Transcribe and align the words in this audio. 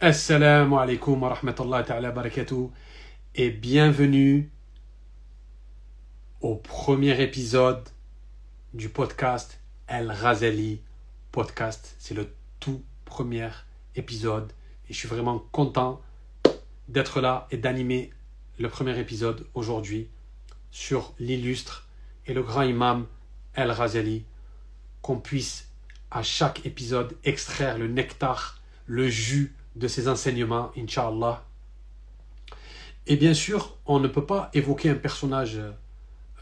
Assalamu 0.00 0.76
alaikum 0.76 1.22
wa 1.22 1.28
rahmatullahi 1.28 1.84
ta'ala 1.84 2.10
barakatuh. 2.10 2.68
Et 3.36 3.50
bienvenue 3.50 4.50
au 6.40 6.56
premier 6.56 7.22
épisode 7.22 7.88
du 8.74 8.88
podcast 8.88 9.60
El 9.86 10.10
Razali 10.10 10.82
Podcast. 11.30 11.94
C'est 12.00 12.14
le 12.14 12.34
tout 12.58 12.82
premier 13.04 13.50
épisode. 13.94 14.52
Et 14.90 14.92
je 14.92 14.98
suis 14.98 15.08
vraiment 15.08 15.38
content 15.52 16.02
d'être 16.88 17.20
là 17.20 17.46
et 17.52 17.56
d'animer 17.56 18.10
le 18.58 18.68
premier 18.68 18.98
épisode 18.98 19.46
aujourd'hui 19.54 20.08
sur 20.72 21.14
l'illustre 21.20 21.88
et 22.26 22.34
le 22.34 22.42
grand 22.42 22.62
imam 22.62 23.06
El 23.54 23.70
Razali, 23.70 24.24
qu'on 25.02 25.20
puisse 25.20 25.70
à 26.10 26.24
chaque 26.24 26.66
épisode 26.66 27.16
extraire 27.22 27.78
le 27.78 27.86
nectar, 27.86 28.60
le 28.86 29.08
jus 29.08 29.54
de 29.76 29.88
ses 29.88 30.08
enseignements, 30.08 30.70
Inch'Allah. 30.76 31.44
Et 33.06 33.16
bien 33.16 33.34
sûr, 33.34 33.76
on 33.86 34.00
ne 34.00 34.08
peut 34.08 34.24
pas 34.24 34.50
évoquer 34.54 34.90
un 34.90 34.94
personnage 34.94 35.60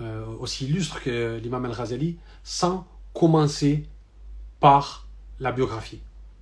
euh, 0.01 0.27
aussi 0.39 0.67
illustre 0.67 1.03
que 1.03 1.39
l'imam 1.43 1.65
Al-Ghazali 1.65 2.19
sans 2.45 2.87
commencer 3.15 3.85
par 4.61 5.07
la 5.41 5.53
biographie. 5.53 6.01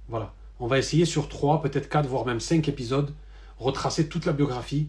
Voilà. 0.08 0.34
On 0.58 0.66
va 0.66 0.78
essayer 0.78 1.06
sur 1.06 1.28
trois, 1.28 1.62
peut-être 1.62 1.88
quatre, 1.88 2.06
voire 2.06 2.26
même 2.26 2.40
cinq 2.40 2.68
épisodes, 2.68 3.14
retracer 3.58 4.08
toute 4.08 4.26
la 4.26 4.32
biographie, 4.32 4.88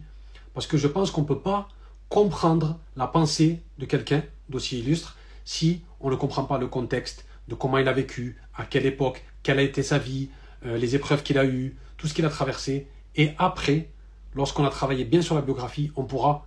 parce 0.52 0.66
que 0.66 0.76
je 0.76 0.86
pense 0.86 1.10
qu'on 1.10 1.22
ne 1.22 1.26
peut 1.26 1.40
pas 1.40 1.68
comprendre 2.10 2.78
la 2.94 3.06
pensée 3.06 3.62
de 3.78 3.86
quelqu'un 3.86 4.22
d'aussi 4.50 4.80
illustre 4.80 5.16
si 5.46 5.82
on 6.00 6.10
ne 6.10 6.16
comprend 6.16 6.44
pas 6.44 6.58
le 6.58 6.66
contexte 6.66 7.24
de 7.48 7.54
comment 7.54 7.78
il 7.78 7.88
a 7.88 7.92
vécu, 7.92 8.38
à 8.54 8.64
quelle 8.64 8.84
époque, 8.84 9.24
quelle 9.42 9.58
a 9.58 9.62
été 9.62 9.82
sa 9.82 9.98
vie, 9.98 10.28
euh, 10.66 10.76
les 10.76 10.94
épreuves 10.94 11.22
qu'il 11.22 11.38
a 11.38 11.44
eues, 11.44 11.76
tout 11.96 12.06
ce 12.06 12.14
qu'il 12.14 12.24
a 12.24 12.30
traversé. 12.30 12.86
Et 13.16 13.32
après, 13.38 13.90
lorsqu'on 14.34 14.64
a 14.64 14.70
travaillé 14.70 15.04
bien 15.04 15.22
sur 15.22 15.34
la 15.34 15.42
biographie, 15.42 15.90
on 15.96 16.04
pourra 16.04 16.46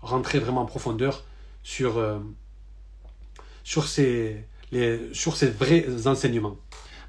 rentrer 0.00 0.38
vraiment 0.38 0.62
en 0.62 0.66
profondeur 0.66 1.24
sur, 1.62 1.98
euh, 1.98 2.18
sur, 3.62 3.86
ces, 3.86 4.44
les, 4.70 5.12
sur 5.14 5.36
ces 5.36 5.48
vrais 5.48 6.06
enseignements. 6.06 6.56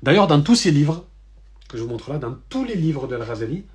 D'ailleurs, 0.02 0.28
dans 0.28 0.42
tous 0.42 0.56
ces 0.56 0.72
livres, 0.72 1.06
que 1.68 1.78
je 1.78 1.84
vous 1.84 1.90
montre 1.90 2.12
là, 2.12 2.20
dans 2.20 2.38
tous 2.50 2.64
les 2.64 2.76
livres 2.76 3.08
de 3.08 3.16
Al-Razali, 3.16 3.66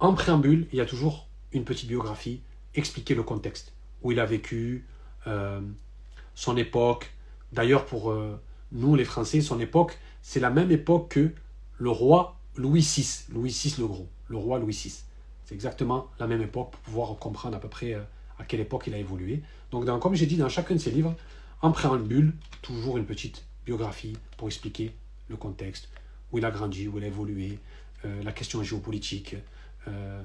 en 0.00 0.14
préambule, 0.14 0.66
il 0.72 0.78
y 0.78 0.80
a 0.80 0.86
toujours 0.86 1.28
une 1.52 1.64
petite 1.64 1.88
biographie, 1.88 2.42
expliquer 2.74 3.14
le 3.14 3.22
contexte, 3.22 3.72
où 4.02 4.10
il 4.10 4.18
a 4.18 4.26
vécu, 4.26 4.86
euh, 5.28 5.60
son 6.34 6.56
époque. 6.56 7.12
D'ailleurs, 7.52 7.84
pour 7.84 8.12
nous, 8.72 8.96
les 8.96 9.04
Français, 9.04 9.42
son 9.42 9.60
époque, 9.60 9.98
c'est 10.22 10.40
la 10.40 10.50
même 10.50 10.70
époque 10.70 11.10
que 11.10 11.32
le 11.82 11.90
roi 11.90 12.38
Louis 12.56 12.80
VI, 12.80 13.24
Louis 13.32 13.50
VI 13.50 13.74
le 13.78 13.86
Gros, 13.88 14.08
le 14.28 14.36
roi 14.36 14.60
Louis 14.60 14.72
VI. 14.72 15.02
C'est 15.44 15.54
exactement 15.54 16.08
la 16.20 16.28
même 16.28 16.40
époque 16.40 16.70
pour 16.70 16.80
pouvoir 16.80 17.18
comprendre 17.18 17.56
à 17.56 17.60
peu 17.60 17.68
près 17.68 17.94
euh, 17.94 18.02
à 18.38 18.44
quelle 18.44 18.60
époque 18.60 18.84
il 18.86 18.94
a 18.94 18.98
évolué. 18.98 19.42
Donc, 19.72 19.86
comme 20.00 20.14
j'ai 20.14 20.26
dit, 20.26 20.36
dans 20.36 20.48
chacun 20.48 20.74
de 20.74 20.80
ces 20.80 20.92
livres, 20.92 21.16
en 21.60 21.72
préambule, 21.72 22.34
toujours 22.60 22.98
une 22.98 23.04
petite 23.04 23.44
biographie 23.66 24.16
pour 24.36 24.46
expliquer 24.46 24.92
le 25.28 25.36
contexte, 25.36 25.88
où 26.30 26.38
il 26.38 26.44
a 26.44 26.52
grandi, 26.52 26.86
où 26.86 26.98
il 26.98 27.04
a 27.04 27.08
évolué, 27.08 27.58
euh, 28.04 28.22
la 28.22 28.30
question 28.30 28.62
géopolitique 28.62 29.34
euh, 29.88 30.22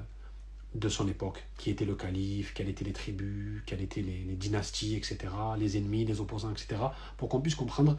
de 0.76 0.88
son 0.88 1.08
époque, 1.08 1.44
qui 1.56 1.70
était 1.70 1.84
le 1.84 1.96
calife, 1.96 2.54
quelles 2.54 2.68
étaient 2.68 2.84
les 2.84 2.92
tribus, 2.92 3.62
quelles 3.66 3.82
étaient 3.82 4.02
les, 4.02 4.36
dynasties, 4.36 4.94
etc., 4.94 5.18
les 5.58 5.76
ennemis, 5.76 6.04
les 6.04 6.20
opposants, 6.20 6.52
etc., 6.52 6.80
pour 7.16 7.28
qu'on 7.28 7.40
puisse 7.40 7.56
comprendre 7.56 7.96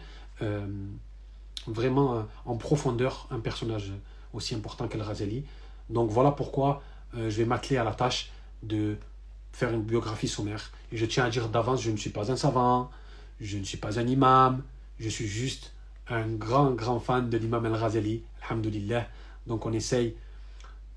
vraiment 1.67 2.15
euh, 2.15 2.21
en 2.45 2.55
profondeur 2.55 3.27
un 3.31 3.39
personnage 3.39 3.91
aussi 4.33 4.55
important 4.55 4.88
qu'El 4.88 5.02
Razali. 5.02 5.43
Donc 5.89 6.11
voilà 6.11 6.31
pourquoi 6.31 6.81
euh, 7.15 7.29
je 7.29 7.38
vais 7.38 7.45
m'atteler 7.45 7.77
à 7.77 7.83
la 7.83 7.93
tâche 7.93 8.31
de 8.63 8.97
faire 9.52 9.71
une 9.73 9.83
biographie 9.83 10.27
sommaire. 10.27 10.71
Et 10.91 10.97
je 10.97 11.05
tiens 11.05 11.25
à 11.25 11.30
dire 11.30 11.49
d'avance, 11.49 11.81
je 11.81 11.92
ne 11.92 11.97
suis 11.97 12.11
pas 12.11 12.31
un 12.31 12.36
savant, 12.36 12.89
je 13.39 13.58
ne 13.58 13.64
suis 13.64 13.77
pas 13.77 13.99
un 13.99 14.08
imam, 14.08 14.64
je 14.99 15.09
suis 15.09 15.27
juste 15.27 15.73
un 16.08 16.27
grand, 16.27 16.71
grand 16.71 16.99
fan 16.99 17.30
de 17.30 17.37
l'imam 17.37 17.65
Al-Razali, 17.65 18.23
alhamdulillah. 18.47 19.08
Donc 19.47 19.65
on 19.65 19.73
essaye 19.73 20.15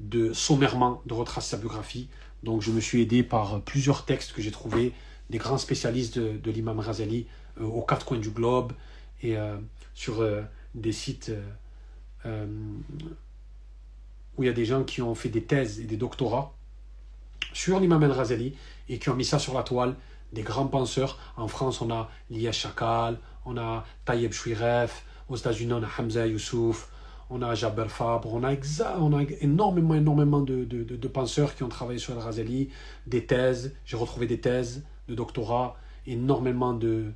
de 0.00 0.32
sommairement 0.32 1.02
de 1.06 1.14
retracer 1.14 1.50
sa 1.50 1.56
biographie. 1.56 2.08
Donc 2.42 2.60
je 2.62 2.70
me 2.70 2.80
suis 2.80 3.00
aidé 3.02 3.22
par 3.22 3.60
plusieurs 3.62 4.04
textes 4.04 4.32
que 4.32 4.42
j'ai 4.42 4.50
trouvés, 4.50 4.92
des 5.30 5.38
grands 5.38 5.58
spécialistes 5.58 6.18
de, 6.18 6.36
de 6.36 6.50
l'imam 6.50 6.78
Razali 6.80 7.26
euh, 7.60 7.64
aux 7.64 7.82
quatre 7.82 8.04
coins 8.04 8.18
du 8.18 8.30
globe 8.30 8.72
et 9.22 9.36
euh, 9.36 9.56
sur 9.94 10.20
euh, 10.20 10.42
des 10.74 10.92
sites 10.92 11.30
euh, 11.30 11.42
euh, 12.26 12.46
où 14.36 14.42
il 14.42 14.46
y 14.46 14.48
a 14.50 14.52
des 14.54 14.64
gens 14.64 14.84
qui 14.84 15.02
ont 15.02 15.14
fait 15.14 15.28
des 15.28 15.42
thèses 15.44 15.80
et 15.80 15.84
des 15.84 15.96
doctorats 15.96 16.52
sur 17.52 17.78
l'imam 17.80 18.02
Al-Razali 18.02 18.54
et 18.88 18.98
qui 18.98 19.08
ont 19.10 19.14
mis 19.14 19.24
ça 19.24 19.38
sur 19.38 19.54
la 19.54 19.62
toile, 19.62 19.94
des 20.32 20.42
grands 20.42 20.66
penseurs. 20.66 21.18
En 21.36 21.48
France, 21.48 21.82
on 21.82 21.90
a 21.90 22.08
Lia 22.30 22.52
Shakal, 22.52 23.18
on 23.44 23.56
a 23.58 23.84
Tayeb 24.06 24.32
Chouiref, 24.32 25.04
aux 25.28 25.36
États-Unis, 25.36 25.72
on 25.74 25.82
a 25.82 25.88
Hamza 25.98 26.26
Youssouf, 26.26 26.88
on 27.28 27.42
a 27.42 27.54
Jabber 27.54 27.88
Fabre, 27.88 28.32
on 28.32 28.42
a, 28.44 28.54
exa- 28.54 28.96
on 28.98 29.16
a 29.18 29.22
énormément, 29.40 29.94
énormément 29.94 30.40
de, 30.40 30.64
de- 30.64 30.82
de- 30.84 31.08
penseurs 31.08 31.54
qui 31.54 31.62
ont 31.62 31.68
travaillé 31.68 31.98
sur 31.98 32.14
Al-Razali, 32.14 32.70
des 33.06 33.26
thèses, 33.26 33.74
j'ai 33.84 33.96
retrouvé 33.96 34.26
des 34.26 34.40
thèses 34.40 34.82
de 35.08 35.14
doctorat, 35.14 35.76
énormément 36.06 36.72
de, 36.72 37.12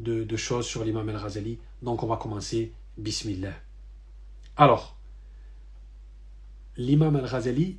de, 0.00 0.36
choses 0.36 0.66
sur 0.66 0.84
l'imam 0.84 1.08
Al-Razali. 1.08 1.58
Donc 1.82 2.02
on 2.02 2.06
va 2.06 2.16
commencer, 2.16 2.72
Bismillah. 2.96 3.54
Alors, 4.56 4.96
l'imam 6.76 7.16
Al-Razali, 7.16 7.78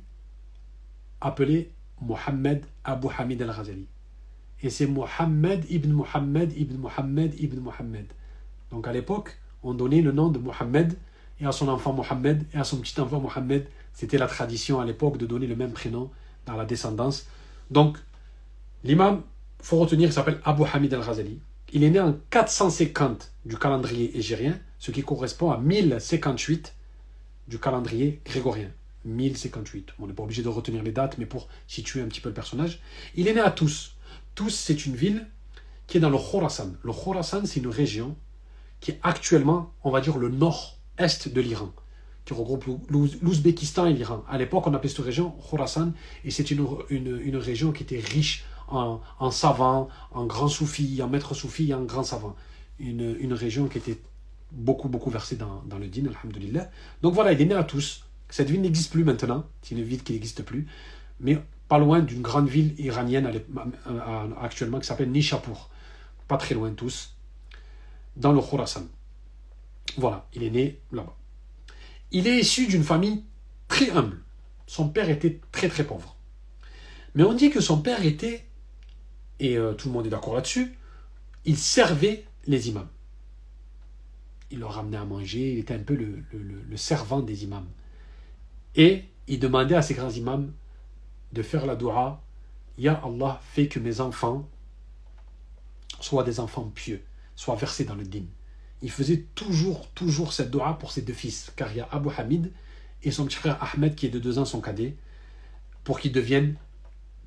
appelé 1.20 1.70
Mohammed 2.00 2.64
Abu 2.84 3.08
Hamid 3.16 3.42
Al-Razali. 3.42 3.86
Et 4.62 4.70
c'est 4.70 4.86
Mohammed 4.86 5.64
ibn 5.70 5.90
Mohammed 5.90 6.52
ibn 6.56 6.76
Mohammed 6.76 7.34
ibn 7.40 7.60
Mohammed. 7.60 8.06
Donc 8.70 8.86
à 8.86 8.92
l'époque, 8.92 9.38
on 9.62 9.74
donnait 9.74 10.02
le 10.02 10.12
nom 10.12 10.28
de 10.28 10.38
Mohammed 10.38 10.96
et 11.40 11.46
à 11.46 11.52
son 11.52 11.68
enfant 11.68 11.92
Mohammed 11.92 12.44
et 12.54 12.58
à 12.58 12.64
son 12.64 12.78
petit 12.78 13.00
enfant 13.00 13.20
Mohammed. 13.20 13.66
C'était 13.92 14.18
la 14.18 14.26
tradition 14.26 14.80
à 14.80 14.84
l'époque 14.84 15.18
de 15.18 15.26
donner 15.26 15.46
le 15.46 15.56
même 15.56 15.72
prénom 15.72 16.10
dans 16.46 16.56
la 16.56 16.64
descendance. 16.64 17.26
Donc, 17.70 17.98
l'imam, 18.84 19.22
faut 19.60 19.78
retenir, 19.78 20.08
il 20.08 20.12
s'appelle 20.12 20.40
Abu 20.44 20.62
Hamid 20.72 20.94
al-Ghazali. 20.94 21.40
Il 21.74 21.84
est 21.84 21.90
né 21.90 22.00
en 22.00 22.14
450 22.30 23.32
du 23.46 23.56
calendrier 23.56 24.16
égérien, 24.18 24.58
ce 24.78 24.90
qui 24.90 25.02
correspond 25.02 25.50
à 25.50 25.56
1058 25.58 26.74
du 27.48 27.58
calendrier 27.58 28.20
grégorien. 28.26 28.68
1058. 29.06 29.94
On 29.98 30.06
n'est 30.06 30.12
pas 30.12 30.22
obligé 30.22 30.42
de 30.42 30.48
retenir 30.48 30.82
les 30.82 30.92
dates, 30.92 31.16
mais 31.18 31.24
pour 31.26 31.48
situer 31.66 32.02
un 32.02 32.06
petit 32.08 32.20
peu 32.20 32.28
le 32.28 32.34
personnage. 32.34 32.80
Il 33.14 33.26
est 33.26 33.34
né 33.34 33.40
à 33.40 33.50
Tous. 33.50 33.96
Tous, 34.34 34.50
c'est 34.50 34.84
une 34.86 34.94
ville 34.94 35.26
qui 35.86 35.96
est 35.96 36.00
dans 36.00 36.10
le 36.10 36.18
Khorasan. 36.18 36.72
Le 36.82 36.92
Khorasan, 36.92 37.46
c'est 37.46 37.60
une 37.60 37.68
région 37.68 38.16
qui 38.80 38.90
est 38.90 39.00
actuellement, 39.02 39.72
on 39.82 39.90
va 39.90 40.00
dire, 40.00 40.18
le 40.18 40.28
nord-est 40.28 41.28
de 41.32 41.40
l'Iran, 41.40 41.72
qui 42.26 42.34
regroupe 42.34 42.66
l'Ouz- 42.90 43.18
l'Ouzbékistan 43.22 43.86
et 43.86 43.94
l'Iran. 43.94 44.24
À 44.28 44.36
l'époque, 44.36 44.66
on 44.66 44.74
appelait 44.74 44.90
cette 44.90 45.04
région 45.04 45.30
Khorasan, 45.30 45.92
et 46.24 46.30
c'est 46.30 46.50
une 46.50 47.36
région 47.36 47.72
qui 47.72 47.82
était 47.82 47.98
riche 47.98 48.44
en, 48.72 49.00
en 49.18 49.30
savants, 49.30 49.88
en 50.12 50.26
grands 50.26 50.48
soufis, 50.48 51.00
en 51.02 51.08
maîtres 51.08 51.34
soufis 51.34 51.70
et 51.70 51.74
en 51.74 51.82
grands 51.82 52.02
savants. 52.02 52.36
Une, 52.78 53.32
région 53.32 53.68
qui 53.68 53.78
était 53.78 53.98
beaucoup, 54.50 54.88
beaucoup 54.88 55.10
versée 55.10 55.36
dans, 55.36 55.78
le 55.78 55.86
din, 55.86 56.04
alhamdulillah. 56.06 56.70
Donc 57.00 57.14
voilà, 57.14 57.32
il 57.32 57.40
est 57.40 57.46
né 57.46 57.54
à 57.54 57.64
tous. 57.64 58.04
Cette 58.28 58.50
ville 58.50 58.62
n'existe 58.62 58.90
plus 58.90 59.04
maintenant, 59.04 59.44
c'est 59.62 59.74
une 59.74 59.82
ville 59.82 60.02
qui 60.02 60.14
n'existe 60.14 60.42
plus, 60.42 60.66
mais 61.20 61.38
pas 61.68 61.78
loin 61.78 62.00
d'une 62.00 62.22
grande 62.22 62.48
ville 62.48 62.74
iranienne 62.78 63.30
actuellement 64.40 64.80
qui 64.80 64.86
s'appelle 64.86 65.10
Nishapur. 65.10 65.68
Pas 66.28 66.38
très 66.38 66.54
loin 66.54 66.70
tous, 66.72 67.14
dans 68.16 68.32
le 68.32 68.40
Khorasan. 68.40 68.86
Voilà, 69.96 70.26
il 70.34 70.42
est 70.42 70.50
né 70.50 70.80
là-bas. 70.92 71.16
Il 72.10 72.26
est 72.26 72.40
issu 72.40 72.66
d'une 72.66 72.84
famille 72.84 73.24
très 73.68 73.90
humble. 73.90 74.20
Son 74.66 74.88
père 74.88 75.10
était 75.10 75.40
très 75.50 75.68
très 75.68 75.84
pauvre. 75.84 76.16
Mais 77.14 77.24
on 77.24 77.34
dit 77.34 77.50
que 77.50 77.60
son 77.60 77.80
père 77.80 78.04
était, 78.04 78.46
et 79.42 79.58
euh, 79.58 79.74
tout 79.74 79.88
le 79.88 79.94
monde 79.94 80.06
est 80.06 80.10
d'accord 80.10 80.36
là-dessus, 80.36 80.72
il 81.44 81.58
servait 81.58 82.24
les 82.46 82.68
imams. 82.68 82.88
Il 84.52 84.60
leur 84.60 84.74
ramenait 84.74 84.96
à 84.96 85.04
manger, 85.04 85.54
il 85.54 85.58
était 85.58 85.74
un 85.74 85.82
peu 85.82 85.94
le, 85.94 86.76
servant 86.76 87.20
des 87.20 87.42
imams. 87.42 87.68
Et 88.76 89.04
il 89.26 89.40
demandait 89.40 89.74
à 89.74 89.82
ces 89.82 89.94
grands 89.94 90.10
imams 90.10 90.52
de 91.32 91.42
faire 91.42 91.66
la 91.66 91.74
dua 91.74 92.22
Ya 92.78 93.02
Allah, 93.04 93.40
fais 93.42 93.66
que 93.66 93.80
mes 93.80 94.00
enfants 94.00 94.48
soient 96.00 96.24
des 96.24 96.38
enfants 96.38 96.70
pieux, 96.72 97.02
soient 97.34 97.56
versés 97.56 97.84
dans 97.84 97.96
le 97.96 98.04
din. 98.04 98.24
Il 98.80 98.92
faisait 98.92 99.26
toujours, 99.34 99.88
toujours 99.88 100.32
cette 100.32 100.52
dua 100.52 100.74
pour 100.78 100.92
ses 100.92 101.02
deux 101.02 101.12
fils, 101.12 101.52
car 101.56 101.72
il 101.72 101.78
y 101.78 101.80
Abu 101.80 102.10
Hamid 102.16 102.52
et 103.02 103.10
son 103.10 103.24
petit 103.24 103.36
frère 103.36 103.58
Ahmed, 103.60 103.96
qui 103.96 104.06
est 104.06 104.10
de 104.10 104.20
deux 104.20 104.38
ans, 104.38 104.44
son 104.44 104.60
cadet, 104.60 104.94
pour 105.82 105.98
qu'ils 105.98 106.12
deviennent 106.12 106.54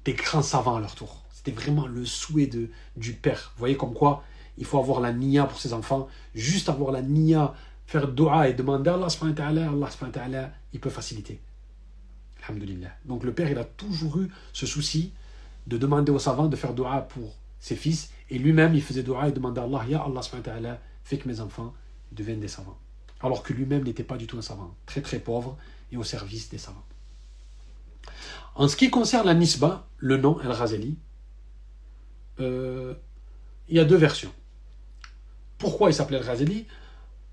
des 0.05 0.13
grands 0.13 0.41
savants 0.41 0.77
à 0.77 0.79
leur 0.79 0.95
tour. 0.95 1.24
C'était 1.45 1.61
vraiment 1.61 1.85
le 1.85 2.05
souhait 2.05 2.47
de, 2.47 2.69
du 2.97 3.13
père. 3.13 3.51
Vous 3.55 3.59
voyez 3.59 3.77
comme 3.77 3.93
quoi 3.93 4.23
il 4.57 4.65
faut 4.65 4.79
avoir 4.79 4.99
la 4.99 5.13
nia 5.13 5.45
pour 5.45 5.59
ses 5.59 5.73
enfants, 5.73 6.07
juste 6.33 6.69
avoir 6.69 6.91
la 6.91 7.01
nia 7.01 7.53
faire 7.85 8.07
dua 8.07 8.49
et 8.49 8.53
demander 8.53 8.89
à 8.89 8.95
Allah 8.95 9.09
subhanahu 9.09 10.47
il 10.73 10.79
peut 10.79 10.89
faciliter. 10.89 11.39
Alhamdulillah. 12.43 12.89
Donc 13.05 13.23
le 13.23 13.33
père, 13.33 13.51
il 13.51 13.57
a 13.59 13.63
toujours 13.63 14.19
eu 14.19 14.29
ce 14.53 14.65
souci 14.65 15.13
de 15.67 15.77
demander 15.77 16.11
aux 16.11 16.19
savants 16.19 16.47
de 16.47 16.55
faire 16.55 16.73
dua 16.73 17.01
pour 17.01 17.35
ses 17.59 17.75
fils. 17.75 18.09
Et 18.31 18.39
lui-même, 18.39 18.73
il 18.73 18.81
faisait 18.81 19.03
dua 19.03 19.27
et 19.27 19.31
demandait 19.31 19.61
à 19.61 19.65
Allah, 19.65 19.85
Ya 19.87 20.01
Allah 20.01 20.23
subhanahu 20.23 20.47
wa 20.47 20.53
ta'ala, 20.53 20.81
fais 21.03 21.17
que 21.17 21.27
mes 21.27 21.41
enfants 21.41 21.73
deviennent 22.11 22.39
des 22.39 22.47
savants. 22.47 22.77
Alors 23.21 23.43
que 23.43 23.53
lui-même 23.53 23.83
n'était 23.83 24.03
pas 24.03 24.17
du 24.17 24.25
tout 24.25 24.37
un 24.37 24.41
savant. 24.41 24.73
Très 24.87 25.01
très 25.01 25.19
pauvre 25.19 25.57
et 25.91 25.97
au 25.97 26.03
service 26.03 26.49
des 26.49 26.57
savants. 26.57 26.85
En 28.55 28.67
ce 28.67 28.75
qui 28.75 28.89
concerne 28.89 29.27
la 29.27 29.33
Nisba, 29.33 29.87
le 29.97 30.17
nom 30.17 30.39
El-Razali, 30.41 30.97
euh, 32.39 32.93
il 33.67 33.75
y 33.75 33.79
a 33.79 33.85
deux 33.85 33.95
versions. 33.95 34.31
Pourquoi 35.57 35.89
il 35.89 35.93
s'appelait 35.93 36.17
El-Razali 36.17 36.65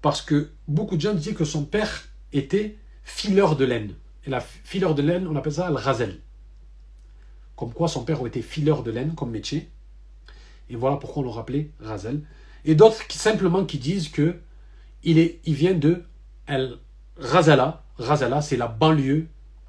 Parce 0.01 0.23
que 0.23 0.51
beaucoup 0.69 0.97
de 0.97 1.01
gens 1.01 1.15
disaient 1.15 1.35
que 1.35 1.45
son 1.45 1.65
père 1.65 2.05
était 2.33 2.77
fileur 3.03 3.57
de 3.57 3.65
laine. 3.65 3.95
Et 4.25 4.31
la 4.31 4.41
fileur 4.41 4.95
de 4.95 5.03
laine, 5.03 5.27
on 5.27 5.37
appelle 5.37 5.55
ça 5.55 5.69
El-Razel. 5.69 6.21
Comme 7.57 7.73
quoi 7.73 7.89
son 7.89 8.05
père 8.05 8.21
aurait 8.21 8.29
été 8.29 8.43
fileur 8.43 8.83
de 8.83 8.91
laine 8.91 9.15
comme 9.15 9.31
métier. 9.31 9.69
Et 10.71 10.77
voilà 10.77 10.97
pourquoi 10.97 11.23
on 11.23 11.27
le 11.27 11.31
rappelait 11.31 11.71
Razel. 11.81 12.23
Et 12.65 12.75
d'autres 12.75 13.03
simplement 13.11 13.65
qui 13.65 13.79
disent 13.79 14.09
que 14.09 14.39
il, 15.03 15.19
est, 15.19 15.41
il 15.45 15.55
vient 15.55 15.75
de 15.75 16.05
El 16.47 16.79
Razala. 17.17 17.85
Razala, 17.99 18.41
c'est 18.41 18.57
la 18.57 18.69
banlieue 18.69 19.27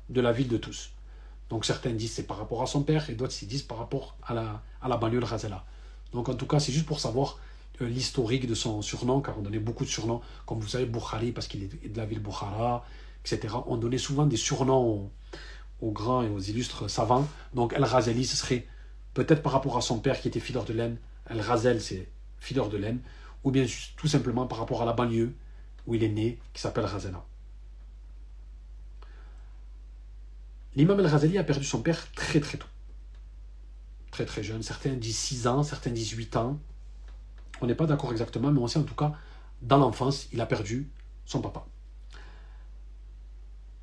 de 0.09 0.21
la 0.21 0.31
ville 0.31 0.47
de 0.47 0.57
Tous. 0.57 0.92
Donc 1.53 1.65
certains 1.65 1.91
disent 1.91 2.13
c'est 2.13 2.25
par 2.25 2.39
rapport 2.39 2.63
à 2.63 2.65
son 2.65 2.81
père 2.81 3.11
et 3.11 3.13
d'autres 3.13 3.35
disent 3.45 3.61
par 3.61 3.77
rapport 3.77 4.17
à 4.25 4.33
la, 4.33 4.97
banlieue 4.97 5.19
de 5.19 5.25
Razala. 5.25 5.63
Donc 6.11 6.27
en 6.27 6.33
tout 6.33 6.47
cas, 6.47 6.59
c'est 6.59 6.71
juste 6.71 6.87
pour 6.87 6.99
savoir 6.99 7.37
euh, 7.79 7.87
l'historique 7.87 8.47
de 8.47 8.55
son 8.55 8.81
surnom, 8.81 9.21
car 9.21 9.37
on 9.37 9.43
donnait 9.43 9.59
beaucoup 9.59 9.85
de 9.85 9.89
surnoms, 9.89 10.21
comme 10.47 10.59
vous 10.59 10.67
savez, 10.67 10.87
Boukhari, 10.87 11.31
parce 11.31 11.47
qu'il 11.47 11.63
est 11.65 11.89
de 11.93 11.95
la 11.95 12.07
ville 12.07 12.21
Boukhara, 12.21 12.83
etc. 13.23 13.53
On 13.67 13.77
donnait 13.77 13.99
souvent 13.99 14.25
des 14.25 14.35
surnoms 14.35 15.11
aux, 15.79 15.91
grands 15.91 16.23
et 16.23 16.29
aux 16.29 16.39
illustres 16.39 16.89
savants. 16.89 17.27
Donc 17.53 17.73
El 17.73 17.83
Razali, 17.83 18.25
ce 18.25 18.35
serait 18.35 18.65
peut-être 19.13 19.43
par 19.43 19.51
rapport 19.51 19.77
à 19.77 19.81
son 19.81 19.99
père 19.99 20.19
qui 20.19 20.29
était 20.29 20.39
fileur 20.39 20.65
de 20.65 20.73
laine. 20.73 20.97
El 21.29 21.39
Razel, 21.39 21.81
c'est 21.81 22.09
fileur 22.39 22.67
de 22.69 22.77
laine. 22.77 22.99
Ou 23.43 23.51
bien 23.51 23.67
tout 23.95 24.07
simplement 24.07 24.47
par 24.47 24.57
rapport 24.57 24.81
à 24.81 24.85
la 24.85 24.93
banlieue 24.93 25.35
où 25.85 25.93
il 25.93 26.03
est 26.03 26.09
né, 26.09 26.39
qui 26.51 26.61
s'appelle 26.63 26.85
Razana. 26.85 27.23
L'imam 30.75 30.99
El 30.99 31.07
Razali 31.07 31.37
a 31.37 31.43
perdu 31.43 31.65
son 31.65 31.81
père 31.81 32.11
très 32.13 32.39
très 32.39 32.57
tôt. 32.57 32.67
Très 34.11 34.25
très 34.25 34.43
jeune. 34.43 34.63
Certains 34.63 34.93
disent 34.93 35.17
6 35.17 35.47
ans, 35.47 35.63
certains 35.63 35.91
disent 35.91 36.11
8 36.11 36.35
ans. 36.37 36.59
On 37.61 37.67
n'est 37.67 37.75
pas 37.75 37.85
d'accord 37.85 38.11
exactement, 38.11 38.51
mais 38.51 38.59
on 38.59 38.67
sait 38.67 38.79
en 38.79 38.83
tout 38.83 38.95
cas, 38.95 39.13
dans 39.61 39.77
l'enfance, 39.77 40.27
il 40.33 40.41
a 40.41 40.45
perdu 40.45 40.89
son 41.25 41.41
papa. 41.41 41.65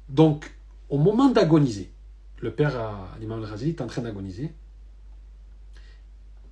Donc, 0.08 0.52
au 0.88 0.98
moment 0.98 1.28
d'agoniser, 1.28 1.92
le 2.38 2.52
père, 2.52 2.74
l'imam 3.20 3.38
al-Razali, 3.38 3.70
est 3.70 3.80
en 3.80 3.86
train 3.86 4.02
d'agoniser, 4.02 4.52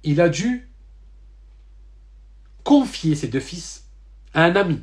il 0.05 0.21
a 0.21 0.29
dû 0.29 0.69
confier 2.63 3.17
ses 3.17 3.29
deux 3.29 3.41
fils 3.41 3.89
à 4.33 4.45
un 4.45 4.55
ami. 4.55 4.83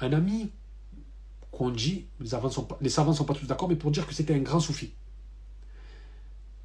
Un 0.00 0.12
ami 0.12 0.50
qu'on 1.54 1.70
dit, 1.70 2.06
les, 2.20 2.28
savants 2.28 2.48
ne 2.48 3.16
sont 3.16 3.24
pas 3.24 3.34
tous 3.34 3.46
d'accord, 3.46 3.68
mais 3.68 3.76
pour 3.76 3.90
dire 3.90 4.06
que 4.06 4.14
c'était 4.14 4.34
un 4.34 4.40
grand 4.40 4.60
soufi. 4.60 4.92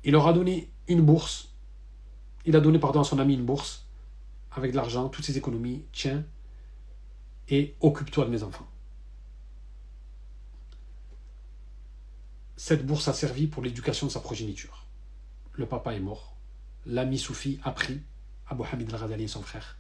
Il 0.04 0.14
leur 0.14 0.28
a 0.28 0.34
donné 0.34 0.72
une 0.88 1.02
bourse. 1.02 1.54
Il 2.46 2.56
a 2.56 2.60
donné, 2.60 2.80
pardon, 2.80 3.02
à 3.02 3.04
son 3.04 3.20
ami 3.20 3.34
une 3.34 3.46
bourse 3.46 3.86
avec 4.52 4.72
de 4.72 4.76
l'argent, 4.76 5.10
toutes 5.10 5.26
ses 5.26 5.38
économies. 5.38 5.86
Tiens, 5.92 6.24
et 7.50 7.76
occupe-toi 7.82 8.26
de 8.26 8.30
mes 8.30 8.44
enfants. 8.44 8.68
Cette 12.56 12.86
bourse 12.86 13.08
a 13.08 13.14
servi 13.14 13.48
pour 13.48 13.64
l'éducation 13.64 14.08
de 14.08 14.12
sa 14.12 14.20
progéniture. 14.20 14.86
Le 15.54 15.66
papa 15.66 15.94
est 15.94 16.00
mort. 16.00 16.36
L'ami 16.86 17.18
Soufi 17.18 17.60
a 17.64 17.72
pris 17.72 18.02
Abu 18.48 18.64
Hamid 18.72 18.94
al-Ghazali 18.94 19.24
et 19.24 19.28
son 19.28 19.42
frère 19.42 19.80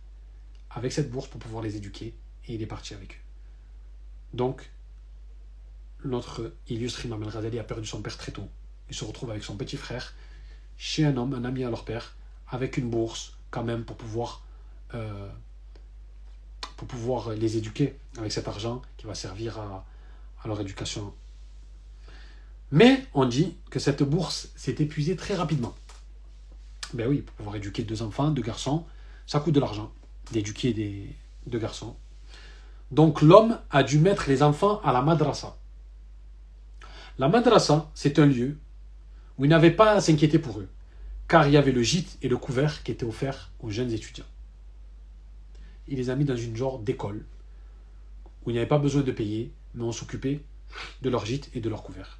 avec 0.69 0.91
cette 0.91 1.11
bourse 1.11 1.27
pour 1.27 1.39
pouvoir 1.39 1.63
les 1.63 1.75
éduquer 1.75 2.13
et 2.47 2.53
il 2.53 2.61
est 2.61 2.67
parti 2.67 2.93
avec 2.93 3.13
eux. 3.13 4.37
Donc, 4.37 4.71
notre 6.03 6.53
illustre 6.67 7.05
Imam 7.05 7.21
al-Ghazali 7.23 7.59
a 7.59 7.63
perdu 7.63 7.85
son 7.85 8.01
père 8.01 8.17
très 8.17 8.31
tôt. 8.31 8.47
Il 8.89 8.95
se 8.95 9.05
retrouve 9.05 9.31
avec 9.31 9.43
son 9.43 9.55
petit 9.55 9.77
frère 9.77 10.13
chez 10.77 11.05
un 11.05 11.17
homme, 11.17 11.33
un 11.33 11.43
ami 11.43 11.63
à 11.63 11.69
leur 11.69 11.83
père, 11.85 12.15
avec 12.47 12.77
une 12.77 12.89
bourse 12.89 13.37
quand 13.51 13.63
même 13.63 13.83
pour 13.83 13.97
pouvoir, 13.97 14.43
euh, 14.93 15.27
les 17.35 17.57
éduquer 17.57 17.97
avec 18.17 18.31
cet 18.31 18.47
argent 18.47 18.81
qui 18.97 19.05
va 19.05 19.13
servir 19.13 19.59
à, 19.59 19.85
leur 20.45 20.61
éducation 20.61 21.13
mais 22.71 23.05
on 23.13 23.25
dit 23.25 23.57
que 23.71 23.79
cette 23.79 24.03
bourse 24.03 24.49
s'est 24.55 24.75
épuisée 24.79 25.15
très 25.15 25.33
rapidement. 25.33 25.73
Ben 26.93 27.07
oui, 27.07 27.21
pour 27.21 27.35
pouvoir 27.35 27.55
éduquer 27.55 27.83
deux 27.83 28.01
enfants, 28.03 28.29
deux 28.29 28.43
garçons, 28.43 28.85
ça 29.25 29.39
coûte 29.39 29.55
de 29.55 29.59
l'argent 29.59 29.91
d'éduquer 30.31 31.15
deux 31.47 31.59
garçons. 31.59 31.95
Donc 32.91 33.21
l'homme 33.21 33.59
a 33.71 33.83
dû 33.83 33.99
mettre 33.99 34.29
les 34.29 34.43
enfants 34.43 34.81
à 34.83 34.93
la 34.93 35.01
madrasa. 35.01 35.57
La 37.19 37.27
madrasa, 37.27 37.91
c'est 37.95 38.17
un 38.17 38.25
lieu 38.25 38.57
où 39.37 39.43
il 39.43 39.49
n'avait 39.49 39.71
pas 39.71 39.91
à 39.91 39.99
s'inquiéter 39.99 40.39
pour 40.39 40.61
eux, 40.61 40.69
car 41.27 41.47
il 41.47 41.53
y 41.53 41.57
avait 41.57 41.73
le 41.73 41.83
gîte 41.83 42.17
et 42.21 42.29
le 42.29 42.37
couvert 42.37 42.81
qui 42.81 42.93
étaient 42.93 43.05
offerts 43.05 43.51
aux 43.59 43.69
jeunes 43.69 43.91
étudiants. 43.91 44.25
Il 45.89 45.97
les 45.97 46.09
a 46.09 46.15
mis 46.15 46.23
dans 46.23 46.37
une 46.37 46.55
genre 46.55 46.79
d'école, 46.79 47.25
où 48.45 48.51
il 48.51 48.53
n'y 48.53 48.59
avait 48.59 48.69
pas 48.69 48.77
besoin 48.77 49.01
de 49.01 49.11
payer, 49.11 49.51
mais 49.73 49.83
on 49.83 49.91
s'occupait 49.91 50.39
de 51.01 51.09
leur 51.09 51.25
gîte 51.25 51.49
et 51.53 51.59
de 51.59 51.67
leur 51.67 51.83
couvert. 51.83 52.19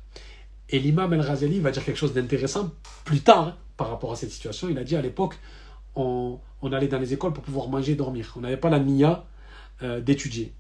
Et 0.68 0.80
l'imam 0.80 1.14
El-Razali 1.14 1.62
va 1.62 1.72
dire 1.72 1.86
quelque 1.86 1.98
chose 1.98 2.14
d'intéressant 2.14 2.72
plus 3.06 3.22
tard 3.22 3.48
hein, 3.48 3.58
par 3.78 3.90
rapport 3.90 4.12
à 4.12 4.18
cette 4.18 4.32
situation. 4.32 4.68
Il 4.68 4.78
a 4.78 4.84
dit 4.84 4.98
à 4.98 5.02
l'époque, 5.02 5.40
on, 5.96 6.40
allait 6.74 6.90
dans 6.90 7.00
les 7.00 7.14
écoles 7.14 7.32
pour 7.32 7.44
pouvoir 7.44 7.70
manger 7.70 7.94
et 7.94 7.96
dormir. 7.96 8.34
On 8.36 8.42
n'avait 8.42 8.58
pas 8.58 8.70
la 8.70 8.80
niya 8.80 9.26
euh, 9.82 10.02
d'étudier. 10.02 10.54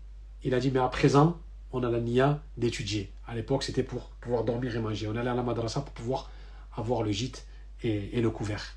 Il 0.45 0.53
a 0.53 0.62
dit, 0.62 0.71
mais 0.71 0.80
à 0.80 0.88
présent, 0.88 1.38
on 1.71 1.83
a 1.83 1.89
la 1.89 2.00
niya 2.00 2.42
d'étudier. 2.57 3.12
À 3.27 3.36
l'époque, 3.36 3.63
c'était 3.63 3.83
pour 3.83 4.10
pouvoir 4.21 4.44
dormir 4.44 4.75
et 4.75 4.80
manger. 4.80 5.07
On 5.07 5.16
allait 5.16 5.30
à 5.30 5.36
la 5.36 5.44
madrasa 5.44 5.81
pour 5.81 5.94
pouvoir 5.94 6.31
avoir 6.75 7.04
le 7.04 7.12
gîte 7.12 7.45
et, 7.83 8.19
le 8.19 8.30
couvert. 8.30 8.75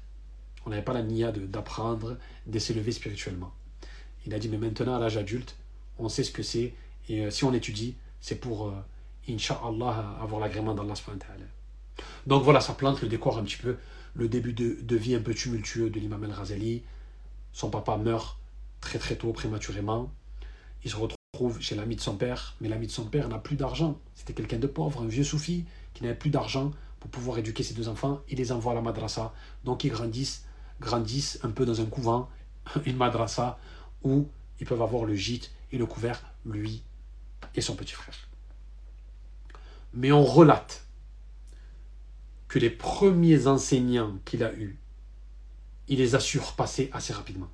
On 0.66 0.70
n'avait 0.70 0.82
pas 0.82 0.92
la 0.92 1.02
niya 1.02 1.32
d'apprendre, 1.32 2.18
de, 2.46 2.58
s'élever 2.58 2.92
spirituellement. 2.92 3.52
Il 4.26 4.34
a 4.34 4.38
dit, 4.38 4.48
mais 4.48 4.58
maintenant, 4.58 4.96
à 4.96 4.98
l'âge 4.98 5.16
adulte, 5.16 5.56
on 5.98 6.08
sait 6.08 6.22
ce 6.22 6.30
que 6.30 6.42
c'est. 6.42 6.74
Et 7.08 7.24
euh, 7.24 7.30
si 7.30 7.44
on 7.44 7.52
étudie, 7.52 7.96
c'est 8.20 8.36
pour... 8.36 8.68
Euh, 8.68 8.72
Inch'Allah, 9.28 10.16
avoir 10.20 10.40
l'agrément 10.40 10.74
d'Allah. 10.74 10.94
Donc 12.26 12.42
voilà, 12.42 12.60
ça 12.60 12.74
plante 12.74 13.00
le 13.02 13.08
décor 13.08 13.38
un 13.38 13.44
petit 13.44 13.56
peu, 13.56 13.76
le 14.14 14.28
début 14.28 14.52
de, 14.52 14.96
vie 14.96 15.14
un 15.14 15.20
peu 15.20 15.34
tumultueux 15.34 15.90
de 15.90 16.00
l'imam 16.00 16.24
al-Razali. 16.24 16.82
Son 17.52 17.70
papa 17.70 17.96
meurt 17.96 18.38
très 18.80 18.98
très 18.98 19.16
tôt, 19.16 19.32
prématurément. 19.32 20.10
Il 20.84 20.90
se 20.90 20.96
retrouve 20.96 21.21
chez 21.60 21.74
l'ami 21.74 21.96
de 21.96 22.00
son 22.00 22.16
père, 22.16 22.56
mais 22.60 22.68
l'ami 22.68 22.86
de 22.86 22.92
son 22.92 23.04
père 23.04 23.28
n'a 23.28 23.38
plus 23.38 23.56
d'argent. 23.56 23.98
C'était 24.14 24.32
quelqu'un 24.32 24.58
de 24.58 24.66
pauvre, 24.66 25.02
un 25.02 25.06
vieux 25.06 25.24
soufi 25.24 25.64
qui 25.94 26.02
n'avait 26.02 26.18
plus 26.18 26.30
d'argent 26.30 26.72
pour 27.00 27.10
pouvoir 27.10 27.38
éduquer 27.38 27.62
ses 27.62 27.74
deux 27.74 27.88
enfants. 27.88 28.20
Il 28.28 28.38
les 28.38 28.52
envoie 28.52 28.72
à 28.72 28.74
la 28.74 28.80
madrasa. 28.80 29.32
Donc 29.64 29.84
ils 29.84 29.90
grandissent, 29.90 30.44
grandissent 30.80 31.38
un 31.42 31.50
peu 31.50 31.64
dans 31.64 31.80
un 31.80 31.86
couvent, 31.86 32.28
une 32.86 32.96
madrasa, 32.96 33.58
où 34.02 34.28
ils 34.60 34.66
peuvent 34.66 34.82
avoir 34.82 35.04
le 35.04 35.14
gîte 35.14 35.50
et 35.72 35.78
le 35.78 35.86
couvert, 35.86 36.22
lui 36.44 36.82
et 37.54 37.60
son 37.60 37.74
petit 37.74 37.94
frère. 37.94 38.14
Mais 39.94 40.12
on 40.12 40.24
relate 40.24 40.86
que 42.48 42.58
les 42.58 42.70
premiers 42.70 43.46
enseignants 43.46 44.18
qu'il 44.24 44.44
a 44.44 44.52
eus, 44.54 44.78
il 45.88 45.98
les 45.98 46.14
a 46.14 46.20
surpassés 46.20 46.90
assez 46.92 47.12
rapidement. 47.12 47.50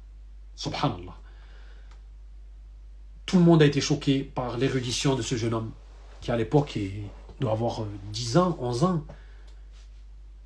Subhanallah. 0.55 1.17
Tout 3.29 3.37
le 3.37 3.45
monde 3.45 3.61
a 3.61 3.67
été 3.67 3.83
choqué 3.83 4.23
par 4.23 4.57
l'érudition 4.57 5.15
de 5.15 5.21
ce 5.21 5.35
jeune 5.35 5.53
homme, 5.53 5.71
qui 6.23 6.31
à 6.31 6.37
l'époque 6.39 6.79
doit 7.41 7.53
avoir 7.53 7.85
10 8.11 8.39
ans, 8.39 8.57
11 8.59 8.85
ans. 8.85 9.05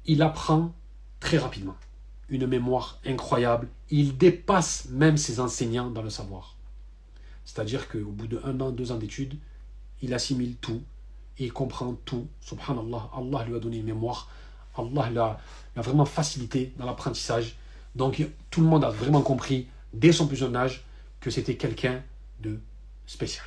Il 0.04 0.20
apprend 0.20 0.74
très 1.20 1.38
rapidement, 1.38 1.76
une 2.28 2.44
mémoire 2.44 2.98
incroyable. 3.06 3.68
Il 3.90 4.18
dépasse 4.18 4.88
même 4.90 5.16
ses 5.16 5.38
enseignants 5.38 5.90
dans 5.90 6.02
le 6.02 6.10
savoir. 6.10 6.56
C'est-à-dire 7.44 7.88
qu'au 7.88 8.10
bout 8.10 8.26
de 8.26 8.40
un 8.44 8.60
an, 8.60 8.72
deux 8.72 8.90
ans 8.90 8.98
d'études, 8.98 9.38
il 10.02 10.12
assimile 10.12 10.56
tout, 10.56 10.82
il 11.38 11.52
comprend 11.52 11.94
tout. 12.04 12.26
Subhanallah, 12.40 13.10
Allah 13.16 13.44
lui 13.44 13.54
a 13.54 13.60
donné 13.60 13.76
une 13.76 13.86
mémoire. 13.86 14.28
Allah 14.76 15.08
l'a 15.08 15.38
vraiment 15.76 16.04
facilité 16.04 16.74
dans 16.78 16.86
l'apprentissage. 16.86 17.54
Donc 17.94 18.26
tout 18.50 18.60
le 18.60 18.66
monde 18.66 18.82
a 18.82 18.90
vraiment 18.90 19.22
compris 19.22 19.68
dès 19.94 20.10
son 20.10 20.26
plus 20.26 20.36
jeune 20.36 20.56
âge 20.56 20.84
que 21.20 21.30
c'était 21.30 21.56
quelqu'un 21.56 22.02
de 22.40 22.58
spécial. 23.06 23.46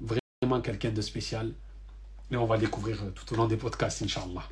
Vraiment 0.00 0.60
quelqu'un 0.60 0.90
de 0.90 1.02
spécial. 1.02 1.52
Et 2.30 2.36
on 2.36 2.46
va 2.46 2.58
découvrir 2.58 2.98
tout 3.14 3.32
au 3.34 3.36
long 3.36 3.46
des 3.46 3.56
podcasts, 3.56 4.02
Inch'Allah. 4.02 4.48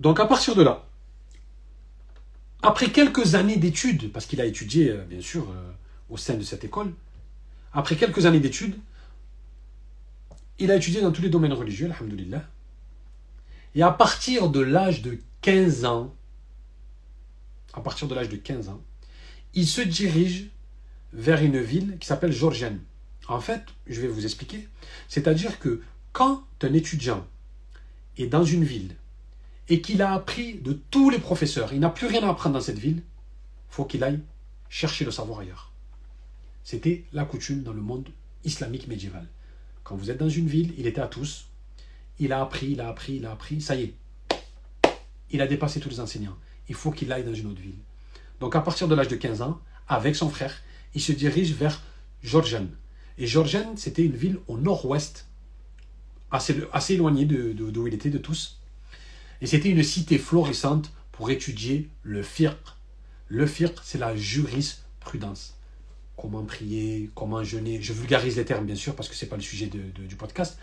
Donc 0.00 0.20
à 0.20 0.26
partir 0.26 0.54
de 0.54 0.62
là, 0.62 0.84
après 2.62 2.90
quelques 2.90 3.34
années 3.34 3.56
d'études, 3.56 4.12
parce 4.12 4.26
qu'il 4.26 4.40
a 4.40 4.46
étudié, 4.46 4.90
euh, 4.90 5.04
bien 5.04 5.20
sûr, 5.20 5.50
euh, 5.50 5.72
au 6.10 6.16
sein 6.16 6.34
de 6.34 6.42
cette 6.42 6.64
école. 6.64 6.92
Après 7.72 7.96
quelques 7.96 8.26
années 8.26 8.40
d'études, 8.40 8.78
il 10.58 10.70
a 10.70 10.76
étudié 10.76 11.00
dans 11.00 11.12
tous 11.12 11.22
les 11.22 11.28
domaines 11.28 11.52
religieux, 11.52 11.90
alhamdoulilah. 11.90 12.42
Et 13.74 13.82
à 13.82 13.90
partir 13.90 14.48
de 14.48 14.60
l'âge 14.60 15.02
de 15.02 15.18
15 15.42 15.84
ans, 15.84 16.14
à 17.74 17.80
partir 17.80 18.06
de 18.08 18.14
l'âge 18.14 18.28
de 18.28 18.36
15 18.36 18.68
ans, 18.68 18.80
il 19.52 19.66
se 19.66 19.80
dirige 19.80 20.50
vers 21.14 21.42
une 21.42 21.60
ville 21.60 21.96
qui 22.00 22.06
s'appelle 22.06 22.32
Georgienne. 22.32 22.80
En 23.28 23.40
fait, 23.40 23.62
je 23.86 24.00
vais 24.00 24.08
vous 24.08 24.24
expliquer. 24.24 24.68
C'est-à-dire 25.08 25.58
que 25.58 25.80
quand 26.12 26.44
un 26.62 26.72
étudiant 26.74 27.26
est 28.18 28.26
dans 28.26 28.44
une 28.44 28.64
ville 28.64 28.94
et 29.68 29.80
qu'il 29.80 30.02
a 30.02 30.12
appris 30.12 30.54
de 30.54 30.72
tous 30.72 31.08
les 31.10 31.18
professeurs, 31.18 31.72
il 31.72 31.80
n'a 31.80 31.88
plus 31.88 32.06
rien 32.06 32.22
à 32.24 32.30
apprendre 32.30 32.54
dans 32.54 32.60
cette 32.60 32.78
ville, 32.78 33.02
faut 33.68 33.84
qu'il 33.84 34.04
aille 34.04 34.20
chercher 34.68 35.04
le 35.04 35.10
savoir 35.10 35.40
ailleurs. 35.40 35.72
C'était 36.64 37.04
la 37.12 37.24
coutume 37.24 37.62
dans 37.62 37.72
le 37.72 37.80
monde 37.80 38.08
islamique 38.44 38.88
médiéval. 38.88 39.26
Quand 39.82 39.96
vous 39.96 40.10
êtes 40.10 40.18
dans 40.18 40.28
une 40.28 40.46
ville, 40.46 40.74
il 40.78 40.86
était 40.86 41.00
à 41.00 41.06
tous, 41.06 41.46
il 42.18 42.32
a 42.32 42.40
appris, 42.40 42.72
il 42.72 42.80
a 42.80 42.88
appris, 42.88 43.16
il 43.16 43.26
a 43.26 43.32
appris, 43.32 43.60
ça 43.60 43.74
y 43.74 43.82
est. 43.82 43.94
Il 45.30 45.40
a 45.40 45.46
dépassé 45.46 45.80
tous 45.80 45.88
les 45.88 46.00
enseignants. 46.00 46.36
Il 46.68 46.74
faut 46.74 46.90
qu'il 46.90 47.12
aille 47.12 47.24
dans 47.24 47.34
une 47.34 47.46
autre 47.46 47.60
ville. 47.60 47.78
Donc 48.40 48.56
à 48.56 48.60
partir 48.60 48.88
de 48.88 48.94
l'âge 48.94 49.08
de 49.08 49.16
15 49.16 49.42
ans, 49.42 49.60
avec 49.88 50.16
son 50.16 50.30
frère, 50.30 50.54
il 50.94 51.00
se 51.00 51.12
dirige 51.12 51.52
vers 51.52 51.82
Georgian. 52.22 52.66
Et 53.18 53.26
Georgian, 53.26 53.74
c'était 53.76 54.04
une 54.04 54.16
ville 54.16 54.38
au 54.48 54.58
nord-ouest, 54.58 55.26
assez, 56.30 56.54
éloignée 56.94 57.26
d'où 57.26 57.52
de, 57.52 57.70
de, 57.70 57.86
il 57.86 57.94
était 57.94 58.10
de 58.10 58.18
tous. 58.18 58.60
Et 59.40 59.46
c'était 59.46 59.70
une 59.70 59.82
cité 59.82 60.18
florissante 60.18 60.92
pour 61.12 61.30
étudier 61.30 61.90
le 62.02 62.22
fiqh. 62.22 62.50
Le 63.28 63.46
fiqh, 63.46 63.74
c'est 63.82 63.98
la 63.98 64.16
jurisprudence. 64.16 65.56
Comment 66.16 66.44
prier, 66.44 67.10
comment 67.14 67.42
jeûner. 67.42 67.80
Je 67.82 67.92
vulgarise 67.92 68.36
les 68.36 68.44
termes, 68.44 68.66
bien 68.66 68.74
sûr, 68.74 68.94
parce 68.94 69.08
que 69.08 69.14
ce 69.14 69.24
n'est 69.24 69.28
pas 69.28 69.36
le 69.36 69.42
sujet 69.42 69.66
du 69.66 70.16
podcast. 70.16 70.58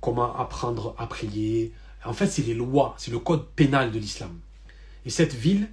Comment 0.00 0.36
apprendre 0.36 0.94
à 0.98 1.06
prier. 1.06 1.72
En 2.04 2.12
fait, 2.12 2.26
c'est 2.26 2.42
les 2.42 2.54
lois, 2.54 2.94
c'est 2.98 3.10
le 3.10 3.18
code 3.18 3.46
pénal 3.56 3.90
de 3.90 3.98
l'islam. 3.98 4.38
Et 5.06 5.10
cette 5.10 5.34
ville, 5.34 5.68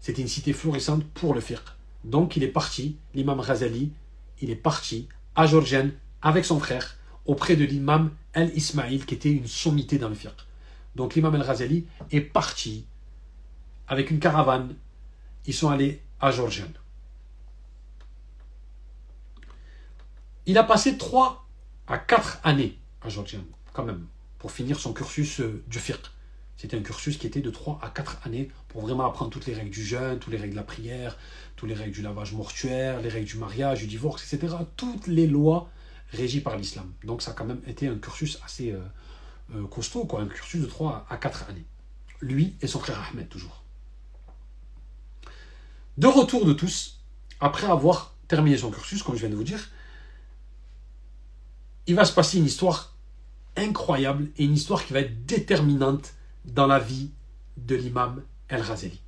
c'était 0.00 0.22
une 0.22 0.28
cité 0.28 0.52
florissante 0.52 1.04
pour 1.04 1.34
le 1.34 1.40
fiqh. 1.40 1.60
Donc 2.04 2.36
il 2.36 2.42
est 2.42 2.48
parti, 2.48 2.96
l'imam 3.14 3.40
Razali, 3.40 3.92
il 4.40 4.50
est 4.50 4.56
parti 4.56 5.08
à 5.34 5.46
Georgienne 5.46 5.92
avec 6.20 6.44
son 6.44 6.58
frère 6.58 6.96
auprès 7.26 7.56
de 7.56 7.64
l'imam 7.64 8.10
El-Ismail 8.34 9.00
qui 9.00 9.14
était 9.14 9.32
une 9.32 9.46
sommité 9.46 9.98
dans 9.98 10.08
le 10.08 10.14
fiqh. 10.14 10.30
Donc 10.96 11.14
l'imam 11.14 11.34
El-Razali 11.34 11.86
est 12.10 12.20
parti 12.20 12.86
avec 13.88 14.10
une 14.10 14.18
caravane. 14.18 14.74
Ils 15.46 15.54
sont 15.54 15.70
allés 15.70 16.02
à 16.20 16.30
Georgienne. 16.30 16.72
Il 20.46 20.58
a 20.58 20.64
passé 20.64 20.98
3 20.98 21.46
à 21.86 21.98
4 21.98 22.40
années 22.42 22.78
à 23.00 23.08
Georgienne, 23.08 23.44
quand 23.72 23.84
même, 23.84 24.06
pour 24.38 24.50
finir 24.50 24.78
son 24.78 24.92
cursus 24.92 25.40
euh, 25.40 25.62
du 25.68 25.78
fiqh. 25.78 26.10
C'était 26.56 26.76
un 26.76 26.82
cursus 26.82 27.16
qui 27.16 27.26
était 27.26 27.40
de 27.40 27.50
3 27.50 27.80
à 27.82 27.90
4 27.90 28.26
années 28.26 28.50
pour 28.68 28.82
vraiment 28.82 29.04
apprendre 29.04 29.30
toutes 29.30 29.46
les 29.46 29.54
règles 29.54 29.70
du 29.70 29.84
jeûne, 29.84 30.18
toutes 30.18 30.32
les 30.32 30.38
règles 30.38 30.52
de 30.52 30.56
la 30.56 30.62
prière, 30.62 31.18
toutes 31.56 31.68
les 31.68 31.74
règles 31.74 31.92
du 31.92 32.02
lavage 32.02 32.32
mortuaire, 32.32 33.00
les 33.00 33.08
règles 33.08 33.26
du 33.26 33.36
mariage, 33.36 33.80
du 33.80 33.86
divorce, 33.86 34.32
etc. 34.32 34.54
Toutes 34.76 35.06
les 35.06 35.26
lois 35.26 35.70
régies 36.10 36.40
par 36.40 36.56
l'islam. 36.56 36.92
Donc 37.04 37.22
ça 37.22 37.32
a 37.32 37.34
quand 37.34 37.44
même 37.44 37.62
été 37.66 37.88
un 37.88 37.96
cursus 37.96 38.38
assez 38.44 38.70
euh, 38.70 38.80
euh, 39.54 39.66
costaud, 39.66 40.06
un 40.18 40.26
cursus 40.26 40.60
de 40.60 40.66
3 40.66 41.06
à 41.08 41.16
4 41.16 41.48
années. 41.48 41.66
Lui 42.20 42.54
et 42.60 42.66
son 42.66 42.78
frère 42.78 43.02
Ahmed, 43.10 43.28
toujours. 43.28 43.62
De 45.98 46.06
retour 46.06 46.46
de 46.46 46.52
tous, 46.52 47.00
après 47.40 47.66
avoir 47.66 48.14
terminé 48.28 48.56
son 48.56 48.70
cursus, 48.70 49.02
comme 49.02 49.14
je 49.14 49.20
viens 49.20 49.30
de 49.30 49.34
vous 49.34 49.44
dire, 49.44 49.68
il 51.86 51.94
va 51.94 52.04
se 52.04 52.12
passer 52.12 52.38
une 52.38 52.46
histoire 52.46 52.96
incroyable 53.56 54.30
et 54.36 54.44
une 54.44 54.54
histoire 54.54 54.84
qui 54.86 54.92
va 54.92 55.00
être 55.00 55.26
déterminante 55.26 56.14
dans 56.44 56.66
la 56.66 56.78
vie 56.78 57.10
de 57.56 57.74
l'imam 57.74 58.22
El-Razeli. 58.48 59.00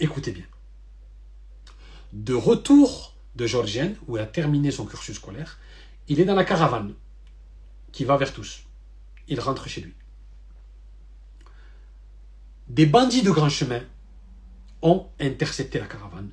Écoutez 0.00 0.32
bien. 0.32 0.46
De 2.12 2.34
retour 2.34 3.14
de 3.36 3.46
Georgienne, 3.46 3.96
où 4.06 4.16
il 4.16 4.20
a 4.20 4.26
terminé 4.26 4.70
son 4.70 4.86
cursus 4.86 5.16
scolaire, 5.16 5.58
il 6.08 6.20
est 6.20 6.24
dans 6.24 6.34
la 6.34 6.44
caravane 6.44 6.94
qui 7.92 8.04
va 8.04 8.16
vers 8.16 8.32
tous. 8.32 8.64
Il 9.28 9.40
rentre 9.40 9.68
chez 9.68 9.80
lui. 9.80 9.94
Des 12.68 12.86
bandits 12.86 13.22
de 13.22 13.30
grand 13.30 13.48
chemin 13.48 13.82
ont 14.82 15.08
intercepté 15.20 15.78
la 15.78 15.86
caravane 15.86 16.30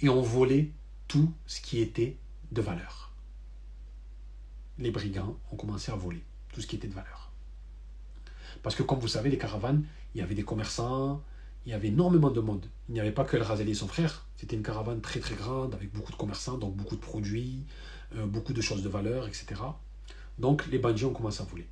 et 0.00 0.08
ont 0.08 0.22
volé 0.22 0.72
tout 1.08 1.32
ce 1.46 1.60
qui 1.60 1.80
était 1.80 2.16
de 2.52 2.62
valeur. 2.62 3.12
Les 4.78 4.90
brigands 4.90 5.38
ont 5.50 5.56
commencé 5.56 5.92
à 5.92 5.96
voler 5.96 6.24
tout 6.52 6.60
ce 6.60 6.66
qui 6.66 6.76
était 6.76 6.88
de 6.88 6.94
valeur. 6.94 7.19
Parce 8.62 8.76
que 8.76 8.82
comme 8.82 8.98
vous 8.98 9.08
savez, 9.08 9.30
les 9.30 9.38
caravanes, 9.38 9.84
il 10.14 10.20
y 10.20 10.22
avait 10.22 10.34
des 10.34 10.42
commerçants, 10.42 11.22
il 11.66 11.72
y 11.72 11.74
avait 11.74 11.88
énormément 11.88 12.30
de 12.30 12.40
monde. 12.40 12.66
Il 12.88 12.94
n'y 12.94 13.00
avait 13.00 13.12
pas 13.12 13.24
que 13.24 13.36
El 13.36 13.42
Razali 13.42 13.72
et 13.72 13.74
son 13.74 13.88
frère. 13.88 14.26
C'était 14.36 14.56
une 14.56 14.62
caravane 14.62 15.00
très 15.00 15.20
très 15.20 15.34
grande 15.34 15.74
avec 15.74 15.92
beaucoup 15.92 16.12
de 16.12 16.16
commerçants, 16.16 16.58
donc 16.58 16.74
beaucoup 16.74 16.96
de 16.96 17.00
produits, 17.00 17.64
euh, 18.16 18.26
beaucoup 18.26 18.52
de 18.52 18.60
choses 18.60 18.82
de 18.82 18.88
valeur, 18.88 19.28
etc. 19.28 19.60
Donc 20.38 20.66
les 20.66 20.78
bandits 20.78 21.04
ont 21.04 21.12
commencé 21.12 21.42
à 21.42 21.44
voler. 21.44 21.68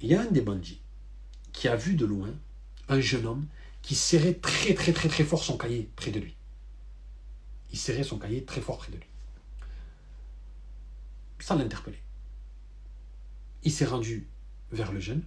Il 0.00 0.08
y 0.08 0.14
a 0.14 0.20
un 0.20 0.30
des 0.30 0.40
bandits 0.40 0.80
qui 1.52 1.68
a 1.68 1.76
vu 1.76 1.94
de 1.94 2.04
loin 2.04 2.34
un 2.88 3.00
jeune 3.00 3.26
homme 3.26 3.46
qui 3.82 3.94
serrait 3.94 4.34
très 4.34 4.74
très 4.74 4.92
très 4.92 5.08
très 5.08 5.24
fort 5.24 5.42
son 5.42 5.56
cahier 5.56 5.88
près 5.96 6.10
de 6.10 6.20
lui. 6.20 6.36
Il 7.72 7.78
serrait 7.78 8.02
son 8.02 8.18
cahier 8.18 8.44
très 8.44 8.60
fort 8.60 8.78
près 8.78 8.90
de 8.90 8.96
lui. 8.96 9.06
Sans 11.38 11.56
l'interpeller. 11.56 12.02
Il 13.62 13.72
s'est 13.72 13.84
rendu 13.84 14.28
vers 14.72 14.92
le 14.92 15.00
jeune 15.00 15.22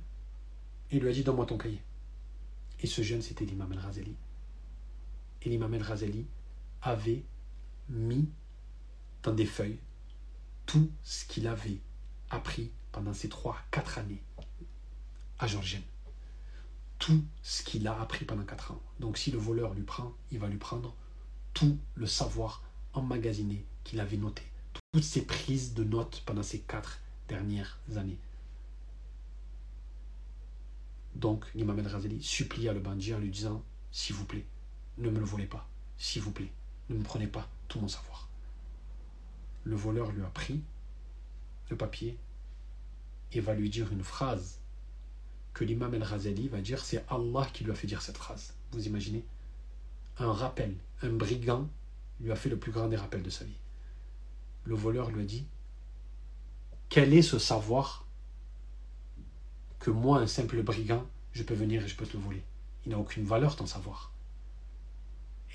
il 0.91 1.01
lui 1.01 1.09
a 1.09 1.11
dit 1.11 1.23
Donne-moi 1.23 1.45
ton 1.45 1.57
cahier. 1.57 1.81
Et 2.81 2.87
ce 2.87 3.01
jeune, 3.01 3.21
c'était 3.21 3.45
l'imam 3.45 3.71
el-Razali. 3.73 4.15
Et 5.41 5.49
l'imam 5.49 5.73
el-Razali 5.73 6.25
avait 6.81 7.23
mis 7.89 8.29
dans 9.23 9.33
des 9.33 9.45
feuilles 9.45 9.79
tout 10.65 10.89
ce 11.03 11.25
qu'il 11.25 11.47
avait 11.47 11.79
appris 12.29 12.71
pendant 12.91 13.13
ces 13.13 13.29
trois, 13.29 13.57
quatre 13.71 13.97
années 13.97 14.21
à 15.39 15.47
Georgienne. 15.47 15.83
Tout 16.99 17.23
ce 17.41 17.63
qu'il 17.63 17.87
a 17.87 17.99
appris 17.99 18.25
pendant 18.25 18.43
quatre 18.43 18.71
ans. 18.71 18.81
Donc 18.99 19.17
si 19.17 19.31
le 19.31 19.37
voleur 19.37 19.73
lui 19.73 19.83
prend, 19.83 20.13
il 20.31 20.39
va 20.39 20.47
lui 20.47 20.57
prendre 20.57 20.95
tout 21.53 21.77
le 21.95 22.05
savoir 22.05 22.63
emmagasiné 22.93 23.65
qu'il 23.83 23.99
avait 23.99 24.17
noté. 24.17 24.43
Toutes 24.93 25.03
ses 25.03 25.25
prises 25.25 25.73
de 25.73 25.83
notes 25.83 26.23
pendant 26.25 26.43
ces 26.43 26.59
quatre 26.59 26.99
dernières 27.27 27.79
années. 27.95 28.17
Donc 31.19 31.45
l'imam 31.53 31.77
al-Razali 31.77 32.23
supplia 32.23 32.71
le 32.71 32.79
bandit 32.79 33.13
en 33.13 33.19
lui 33.19 33.29
disant 33.29 33.61
S'il 33.91 34.15
vous 34.15 34.23
plaît, 34.23 34.45
ne 34.97 35.09
me 35.09 35.19
le 35.19 35.25
volez 35.25 35.47
pas. 35.47 35.67
S'il 35.97 36.21
vous 36.21 36.31
plaît, 36.31 36.51
ne 36.87 36.95
me 36.95 37.03
prenez 37.03 37.27
pas 37.27 37.49
tout 37.67 37.81
mon 37.81 37.89
savoir. 37.89 38.29
Le 39.65 39.75
voleur 39.75 40.13
lui 40.13 40.23
a 40.23 40.29
pris 40.29 40.61
le 41.69 41.75
papier 41.75 42.17
et 43.33 43.41
va 43.41 43.53
lui 43.53 43.69
dire 43.69 43.91
une 43.91 44.03
phrase 44.03 44.59
que 45.53 45.65
l'imam 45.65 45.93
al-Razali 45.93 46.47
va 46.47 46.61
dire 46.61 46.85
c'est 46.85 47.03
Allah 47.09 47.49
qui 47.51 47.65
lui 47.65 47.71
a 47.73 47.75
fait 47.75 47.87
dire 47.87 48.01
cette 48.01 48.17
phrase. 48.17 48.53
Vous 48.71 48.87
imaginez? 48.87 49.25
Un 50.19 50.31
rappel, 50.31 50.73
un 51.01 51.11
brigand 51.11 51.67
lui 52.21 52.31
a 52.31 52.37
fait 52.37 52.49
le 52.49 52.57
plus 52.57 52.71
grand 52.71 52.87
des 52.87 52.95
rappels 52.95 53.23
de 53.23 53.29
sa 53.29 53.43
vie. 53.43 53.59
Le 54.63 54.75
voleur 54.75 55.11
lui 55.11 55.21
a 55.21 55.25
dit 55.25 55.45
Quel 56.87 57.13
est 57.13 57.21
ce 57.21 57.39
savoir 57.39 58.05
que 59.79 59.89
moi, 59.91 60.19
un 60.19 60.27
simple 60.27 60.61
brigand, 60.61 61.05
je 61.33 61.43
peux 61.43 61.53
venir 61.53 61.83
et 61.83 61.87
je 61.87 61.95
peux 61.95 62.05
te 62.05 62.17
le 62.17 62.23
voler. 62.23 62.43
Il 62.85 62.91
n'a 62.91 62.97
aucune 62.97 63.23
valeur 63.23 63.55
ton 63.55 63.65
savoir. 63.65 64.11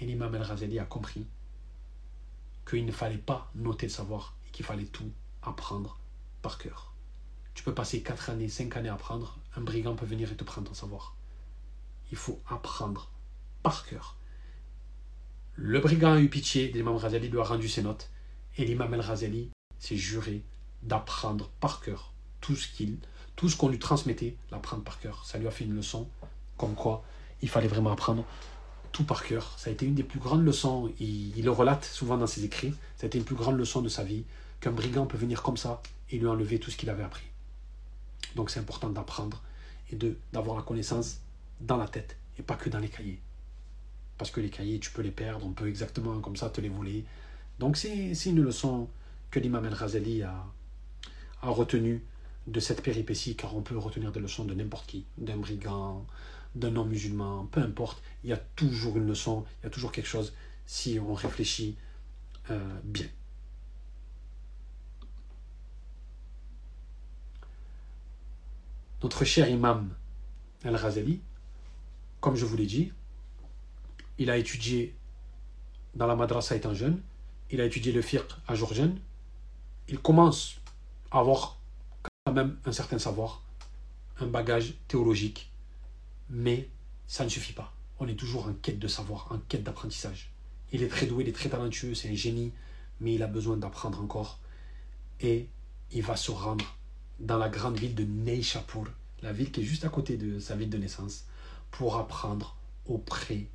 Et 0.01 0.07
l'imam 0.07 0.35
El-Razali 0.35 0.79
a 0.79 0.85
compris 0.85 1.27
qu'il 2.69 2.87
ne 2.87 2.93
fallait 2.93 3.19
pas 3.19 3.51
noter 3.55 3.87
le 3.87 3.93
savoir 3.93 4.35
et 4.47 4.51
qu'il 4.51 4.65
fallait 4.65 4.85
tout 4.85 5.11
apprendre 5.43 5.99
par 6.43 6.59
cœur. 6.59 6.93
Tu 7.55 7.63
peux 7.63 7.75
passer 7.75 8.03
4 8.03 8.31
années, 8.31 8.49
5 8.49 8.77
années 8.77 8.89
à 8.89 8.95
apprendre, 8.95 9.39
un 9.57 9.61
brigand 9.61 9.95
peut 9.95 10.07
venir 10.07 10.33
et 10.33 10.37
te 10.37 10.45
prendre 10.45 10.69
ton 10.69 10.75
savoir. 10.75 11.15
Il 12.11 12.17
faut 12.17 12.41
apprendre 12.49 13.11
par 13.63 13.87
cœur. 13.87 14.17
Le 15.55 15.79
brigand 15.81 16.15
a 16.15 16.21
eu 16.21 16.29
pitié, 16.29 16.73
l'imam 16.73 16.97
Razali 16.97 17.29
lui 17.29 17.39
a 17.39 17.45
rendu 17.45 17.69
ses 17.69 17.83
notes, 17.83 18.11
et 18.57 18.65
l'imam 18.65 18.93
El-Razali 18.93 19.51
s'est 19.79 19.97
juré 19.97 20.43
d'apprendre 20.83 21.51
par 21.61 21.81
cœur 21.81 22.13
tout 22.41 22.57
ce 22.57 22.69
qu'il 22.69 22.99
tout 23.37 23.49
ce 23.49 23.57
qu'on 23.57 23.69
lui 23.69 23.79
transmettait, 23.79 24.37
l'apprendre 24.51 24.85
par 24.85 25.01
cœur. 25.01 25.25
Ça 25.25 25.39
lui 25.39 25.47
a 25.47 25.51
fait 25.51 25.65
une 25.65 25.75
leçon, 25.75 26.09
comme 26.57 26.75
quoi 26.75 27.05
il 27.43 27.49
fallait 27.49 27.69
vraiment 27.69 27.93
apprendre 27.93 28.25
tout 28.93 29.05
par 29.05 29.25
cœur. 29.25 29.55
Ça 29.59 29.71
a 29.71 29.73
été 29.73 29.87
une 29.87 29.95
des 29.95 30.05
plus 30.05 30.21
grandes 30.21 30.45
leçons, 30.45 30.91
il, 31.01 31.43
le 31.43 31.51
relate 31.51 31.85
souvent 31.85 32.17
dans 32.17 32.27
ses 32.27 32.45
écrits, 32.45 32.73
ça 32.97 33.05
a 33.05 33.07
été 33.07 33.19
une 33.19 33.25
plus 33.25 33.35
grande 33.35 33.59
leçon 33.59 33.83
de 33.83 33.89
sa 33.89 34.05
vie, 34.05 34.25
qu'un 34.61 34.71
brigand 34.71 35.05
peut 35.05 35.19
venir 35.19 35.43
comme 35.43 35.57
ça 35.57 35.83
et 36.11 36.19
lui 36.19 36.27
enlever 36.27 36.59
tout 36.59 36.71
ce 36.71 36.77
qu'il 36.77 36.89
avait 36.91 37.03
appris. 37.03 37.27
Donc 38.37 38.51
c'est 38.51 38.61
important 38.61 38.89
d'apprendre 38.89 39.43
et 39.93 39.99
d'avoir 40.33 40.57
la 40.57 40.63
connaissance 40.63 41.19
dans 41.61 41.77
la 41.77 41.89
tête 41.89 42.17
et 42.39 42.43
pas 42.43 42.55
que 42.55 42.71
dans 42.71 42.79
les 42.79 42.89
cahiers. 42.89 43.21
Parce 44.17 44.31
que 44.31 44.41
les 44.41 44.49
cahiers, 44.49 44.79
tu 44.79 44.93
peux 44.93 45.03
les 45.03 45.11
perdre, 45.11 45.45
on 45.45 45.53
peut 45.53 45.69
exactement 45.69 46.21
comme 46.21 46.37
ça 46.37 46.49
te 46.51 46.61
les 46.61 46.69
voler. 46.69 47.05
Donc 47.59 47.77
c'est 47.77 48.15
une 48.27 48.43
leçon 48.43 48.89
que 49.31 49.41
l'imam 49.41 49.65
El-Ghazali 49.65 50.23
a, 50.23 50.45
a 51.43 51.49
retenue 51.49 52.03
de 52.47 52.61
cette 52.61 52.83
péripétie, 52.83 53.37
car 53.37 53.57
on 53.57 53.63
peut 53.63 53.77
retenir 53.77 54.13
des 54.13 54.21
leçons 54.21 54.45
de 54.45 54.55
n'importe 54.55 54.87
qui, 54.87 55.07
d'un 55.19 55.37
brigand, 55.37 56.07
d'un 56.55 56.71
non-musulman, 56.71 57.47
peu 57.47 57.61
importe, 57.61 58.03
il 58.23 58.31
y 58.31 58.33
a 58.33 58.37
toujours 58.37 58.97
une 58.97 59.07
leçon, 59.07 59.45
il 59.61 59.65
y 59.65 59.67
a 59.67 59.71
toujours 59.71 59.93
quelque 59.93 60.07
chose 60.07 60.33
si 60.67 60.99
on 61.01 61.15
réfléchit 61.15 61.77
euh, 62.51 62.81
bien. 62.85 63.07
Notre 69.03 69.25
cher 69.25 69.49
imam 69.49 69.95
Al-Ghazali, 70.65 71.21
comme 72.21 72.37
je 72.37 72.47
vous 72.47 72.57
l'ai 72.57 72.67
dit, 72.67 72.91
il 74.19 74.31
a 74.31 74.39
étudié 74.39 74.95
dans 75.95 76.07
la 76.07 76.17
madrasa 76.17 76.57
étant 76.57 76.73
jeune, 76.73 77.03
il 77.51 77.61
a 77.61 77.67
étudié 77.67 77.93
le 77.93 78.01
fiqh 78.01 78.23
à 78.49 78.55
jeune, 78.55 78.99
il 79.89 79.99
commence 79.99 80.57
à 81.11 81.19
avoir 81.19 81.54
même 82.35 82.57
un 82.65 82.73
certain 82.73 82.99
savoir, 82.99 83.43
un 84.21 84.27
bagage 84.27 84.75
théologique, 84.89 85.51
mais 86.29 86.69
ça 87.07 87.25
ne 87.25 87.29
suffit 87.29 87.53
pas. 87.53 87.73
On 87.99 88.09
est 88.09 88.15
toujours 88.15 88.47
en 88.49 88.53
quête 88.55 88.79
de 88.79 88.89
savoir, 88.89 89.29
en 89.31 89.39
quête 89.39 89.63
d'apprentissage. 89.63 90.33
Il 90.73 90.83
est 90.83 90.89
très 90.89 91.07
doué, 91.07 91.25
il 91.25 91.29
est 91.29 91.33
très 91.33 91.49
talentueux, 91.49 91.95
c'est 91.95 92.11
un 92.11 92.15
génie, 92.15 92.53
mais 93.01 93.15
il 93.15 93.23
a 93.23 93.27
besoin 93.27 93.57
d'apprendre 93.57 94.01
encore. 94.01 94.41
Et 95.21 95.49
il 95.93 96.03
va 96.03 96.17
se 96.17 96.31
rendre 96.31 96.77
dans 97.21 97.39
la 97.39 97.49
grande 97.49 97.79
ville 97.79 97.95
de 97.95 98.05
Neishapur, 98.05 98.87
la 99.23 99.33
ville 99.33 99.53
qui 99.53 99.61
est 99.61 99.65
juste 99.65 99.85
à 99.85 99.89
côté 99.89 100.17
de 100.17 100.39
sa 100.41 100.57
ville 100.57 100.71
de 100.71 100.79
naissance, 100.79 101.27
pour 101.71 101.97
apprendre 101.97 102.57
auprès 102.87 103.47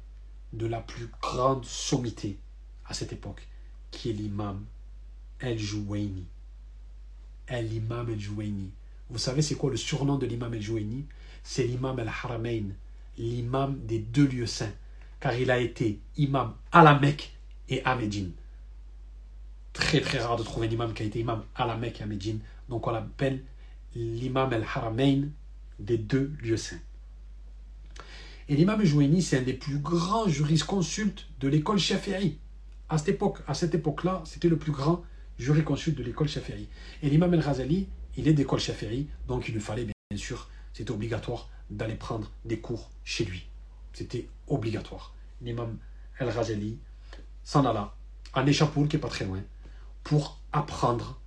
de 0.54 0.66
la 0.66 0.80
plus 0.80 1.10
grande 1.22 1.66
sommité 1.66 2.40
à 2.86 2.94
cette 2.94 3.14
époque, 3.14 3.48
qui 3.92 4.10
est 4.10 4.14
l'imam 4.14 4.66
El-Jouaini. 5.40 6.26
El-Imam 7.50 8.10
El-Jouaini. 8.10 8.72
Vous 9.10 9.18
savez 9.18 9.42
c'est 9.42 9.56
quoi 9.56 9.72
le 9.72 9.78
surnom 9.78 10.18
de 10.18 10.26
l'imam 10.26 10.54
El-Jouaini 10.54 11.06
C'est 11.44 11.64
l'imam 11.64 12.00
El-Haramain, 12.00 12.66
l'imam 13.18 13.80
des 13.86 14.00
deux 14.00 14.28
lieux 14.28 14.46
saints, 14.46 14.72
car 15.20 15.34
il 15.34 15.52
a 15.52 15.60
été 15.60 16.00
imam 16.18 16.54
à 16.72 16.84
la 16.84 16.98
Mecque 16.98 17.34
et 17.68 17.84
à 17.84 17.96
Médine. 17.96 18.32
Très 19.74 20.02
très 20.02 20.20
rare 20.20 20.38
de 20.38 20.44
trouver 20.44 20.68
un 20.68 20.72
imam 20.72 20.94
qui 20.94 21.04
a 21.04 21.06
été 21.06 21.20
imam 21.20 21.44
à 21.56 21.66
la 21.66 21.76
Mecque 21.76 22.00
et 22.00 22.04
à 22.04 22.08
Médine, 22.08 22.40
donc 22.70 22.88
on 22.88 22.92
l'appelle 22.92 23.44
l'imam 23.96 24.54
El-Haramain 24.54 25.24
des 25.80 25.98
deux 25.98 26.32
lieux 26.42 26.58
saints. 26.58 26.80
Et 28.48 28.56
l'imam 28.56 28.84
Joueni, 28.84 29.22
c'est 29.22 29.38
un 29.38 29.44
des 29.44 29.54
plus 29.54 29.78
grands 29.78 30.28
jurisconsultes 30.28 31.28
de 31.40 31.48
l'école 31.48 31.78
Shafi'i. 31.78 32.38
À 32.90 32.98
cette 32.98 33.10
époque, 33.10 33.38
à 33.48 33.54
cette 33.54 33.76
époque-là, 33.76 34.24
c'était 34.26 34.50
le 34.50 34.58
plus 34.58 34.72
grand 34.72 35.04
jurisconsulte 35.40 35.98
de 35.98 36.04
l'école 36.04 36.28
Shafi'i. 36.28 36.68
Et 37.02 37.10
l'imam 37.10 37.34
El-Ghazali, 37.34 37.88
il 38.18 38.28
est 38.28 38.34
d'école 38.34 38.60
Shafi'i, 38.60 39.08
donc 39.28 39.48
il 39.48 39.54
lui 39.54 39.62
fallait 39.62 39.86
bien 39.86 40.18
sûr, 40.18 40.50
c'était 40.74 40.92
obligatoire 40.92 41.50
d'aller 41.70 41.96
prendre 41.96 42.30
des 42.46 42.60
cours 42.60 42.92
chez 43.04 43.26
lui. 43.26 43.48
C'était 43.94 44.28
obligatoire. 44.48 45.16
L'imam 45.42 45.78
El-Ghazali 46.20 46.78
s'en 47.44 47.66
alla 47.66 47.96
à 48.34 48.44
Nechapoul, 48.44 48.88
qui 48.88 48.98
n'est 48.98 49.02
pas 49.02 49.08
très 49.08 49.26
loin, 49.26 49.42
pour 50.04 50.40
apprendre 50.52 51.20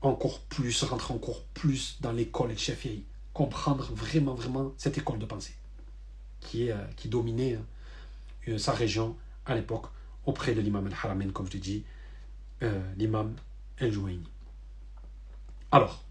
encore 0.00 0.40
plus, 0.40 0.82
rentrer 0.84 1.12
encore 1.14 1.42
plus 1.54 1.98
dans 2.00 2.12
l'école 2.12 2.56
Shafi'i, 2.56 3.04
comprendre 3.32 3.92
vraiment, 3.94 4.34
vraiment 4.34 4.72
cette 4.76 4.96
école 4.96 5.18
de 5.18 5.26
pensée 5.26 5.54
qui, 6.40 6.68
est, 6.68 6.72
euh, 6.72 6.84
dominait 7.06 7.58
euh, 8.48 8.58
sa 8.58 8.72
région 8.72 9.16
à 9.46 9.54
l'époque 9.54 9.86
auprès 10.26 10.54
de 10.54 10.60
l'imam 10.60 10.86
al-Haramen, 10.86 11.32
comme 11.32 11.46
je 11.46 11.52
l'ai 11.52 11.58
dit, 11.58 11.84
euh, 12.64 12.80
l'imam 12.96 13.34
el-Jouaini. 13.78 14.28
Alors, 15.70 16.04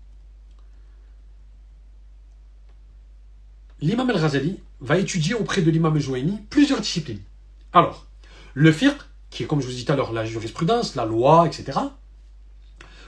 l'imam 3.81 4.09
al-Ghazali 4.09 4.59
va 4.81 4.97
étudier 4.97 5.33
auprès 5.33 5.61
de 5.61 5.71
l'imam 5.71 5.95
el-Jouaini 5.95 6.39
plusieurs 6.49 6.81
disciplines. 6.81 7.21
Alors, 7.71 8.07
le 8.53 8.71
fiqh, 8.71 8.97
qui 9.29 9.43
est 9.43 9.45
comme 9.45 9.61
je 9.61 9.65
vous 9.65 9.71
disais 9.71 9.85
tout 9.85 9.93
à 9.93 9.95
l'heure 9.95 10.13
la 10.13 10.25
jurisprudence, 10.25 10.95
la 10.95 11.05
loi, 11.05 11.47
etc. 11.47 11.79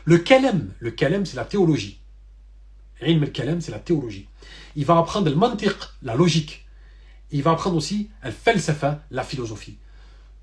Le 0.06 0.17
kalem, 0.17 0.74
le 0.80 0.91
kalem 0.91 1.26
c'est 1.26 1.36
la 1.36 1.46
théologie. 1.46 2.00
C'est 3.00 3.69
la 3.69 3.80
théologie. 3.80 4.28
Il 4.76 4.86
va 4.86 4.98
apprendre 4.98 5.30
le 5.30 5.36
mantiq, 5.36 5.76
la 6.02 6.15
logique 6.15 6.65
il 7.32 7.43
va 7.43 7.52
apprendre 7.52 7.76
aussi 7.76 8.10
al-falsafa, 8.22 9.04
la 9.12 9.24
philosophie. 9.24 9.78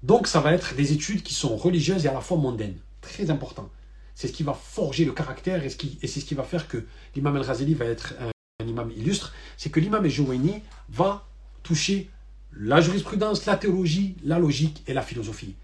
Donc 0.02 0.26
ça 0.26 0.40
va 0.40 0.52
être 0.52 0.74
des 0.74 0.92
études 0.92 1.22
qui 1.22 1.34
sont 1.34 1.56
religieuses 1.56 2.04
et 2.04 2.08
à 2.08 2.12
la 2.12 2.20
fois 2.20 2.36
mondaines. 2.36 2.76
Très 3.02 3.30
important. 3.30 3.70
C'est 4.14 4.28
ce 4.28 4.32
qui 4.32 4.42
va 4.42 4.54
forger 4.54 5.04
le 5.04 5.12
caractère 5.12 5.62
et, 5.64 5.68
c'est 5.68 6.20
ce 6.20 6.24
qui 6.24 6.34
va 6.34 6.44
faire 6.44 6.68
que 6.68 6.86
l'imam 7.14 7.36
al-Ghazali 7.36 7.74
va 7.74 7.84
être 7.84 8.14
un, 8.20 8.66
imam 8.66 8.90
illustre. 8.90 9.34
C'est 9.58 9.70
que 9.70 9.80
l'imam 9.80 10.04
al-Jouaini 10.04 10.62
va 10.88 11.26
toucher 11.62 12.08
la 12.52 12.80
jurisprudence, 12.80 13.44
la 13.46 13.56
théologie, 13.56 14.16
la 14.24 14.38
logique 14.38 14.82
et 14.86 14.94
la 14.94 15.02
philosophie. 15.02 15.56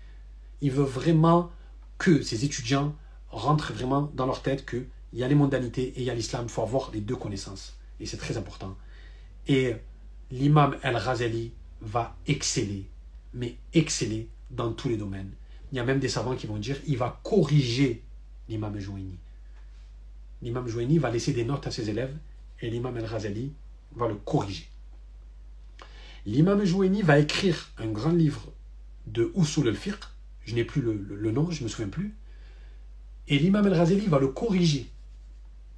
Il 0.60 0.72
veut 0.72 0.84
vraiment 0.84 1.50
que 1.98 2.22
ses 2.22 2.44
étudiants 2.44 2.94
rentrent 3.30 3.72
vraiment 3.72 4.10
dans 4.14 4.26
leur 4.26 4.42
tête 4.42 4.66
qu'il 4.66 4.88
y 5.12 5.22
a 5.22 5.28
les 5.28 5.34
mondanités 5.34 5.92
et 5.96 6.00
il 6.00 6.04
y 6.04 6.10
a 6.10 6.14
l'islam. 6.14 6.46
Il 6.46 6.50
faut 6.50 6.62
avoir 6.62 6.90
les 6.92 7.00
deux 7.00 7.16
connaissances. 7.16 7.78
Et 8.00 8.06
c'est 8.06 8.16
très 8.16 8.36
important. 8.36 8.76
Et 9.46 9.76
l'imam 10.30 10.76
El-Ghazali 10.82 11.52
va 11.80 12.16
exceller, 12.26 12.88
mais 13.34 13.56
exceller 13.72 14.28
dans 14.50 14.72
tous 14.72 14.88
les 14.88 14.96
domaines. 14.96 15.32
Il 15.72 15.76
y 15.76 15.80
a 15.80 15.84
même 15.84 16.00
des 16.00 16.08
savants 16.08 16.36
qui 16.36 16.46
vont 16.46 16.56
dire 16.56 16.76
il 16.86 16.96
va 16.96 17.20
corriger 17.22 18.02
l'imam 18.48 18.78
Jouini. 18.78 19.18
L'imam 20.42 20.66
Jouini 20.66 20.98
va 20.98 21.10
laisser 21.10 21.32
des 21.32 21.44
notes 21.44 21.66
à 21.66 21.70
ses 21.70 21.90
élèves 21.90 22.16
et 22.60 22.70
l'imam 22.70 22.96
El-Ghazali 22.96 23.52
va 23.96 24.08
le 24.08 24.14
corriger. 24.14 24.68
L'imam 26.26 26.64
Jouini 26.64 27.02
va 27.02 27.18
écrire 27.18 27.70
un 27.78 27.88
grand 27.88 28.12
livre 28.12 28.52
de 29.06 29.32
Usul 29.36 29.68
al-Fiqh, 29.68 30.04
je 30.44 30.54
n'ai 30.54 30.64
plus 30.64 30.82
le, 30.82 31.30
nom, 31.30 31.50
je 31.50 31.60
ne 31.60 31.64
me 31.64 31.68
souviens 31.68 31.88
plus, 31.88 32.14
et 33.28 33.38
l'imam 33.38 33.66
El-Ghazali 33.66 34.06
va 34.06 34.18
le 34.18 34.28
corriger. 34.28 34.88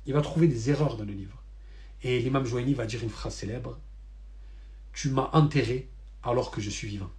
Il 0.06 0.14
va 0.14 0.22
trouver 0.22 0.48
des 0.48 0.70
erreurs 0.70 0.96
dans 0.96 1.04
le 1.04 1.12
livre. 1.12 1.42
Et 2.02 2.18
l'imam 2.20 2.44
Jouini 2.44 2.74
va 2.74 2.86
dire 2.86 3.02
une 3.02 3.10
phrase 3.10 3.34
célèbre 3.34 3.78
tu 4.92 5.10
m'as 5.10 5.30
enterré 5.32 5.88
alors 6.22 6.50
que 6.50 6.60
je 6.60 6.70
suis 6.70 6.88
vivant. 6.88 7.10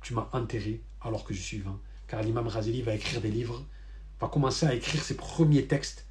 Tu 0.00 0.14
m'as 0.14 0.28
enterré 0.32 0.80
alors 1.04 1.24
que 1.24 1.34
je 1.34 1.40
suis 1.40 1.58
vivant. 1.58 1.78
Car 2.08 2.22
l'imam 2.22 2.46
Razeli 2.46 2.82
va 2.82 2.94
écrire 2.94 3.20
des 3.20 3.30
livres, 3.30 3.64
va 4.20 4.28
commencer 4.28 4.66
à 4.66 4.74
écrire 4.74 5.02
ses 5.02 5.16
premiers 5.16 5.66
textes. 5.66 6.06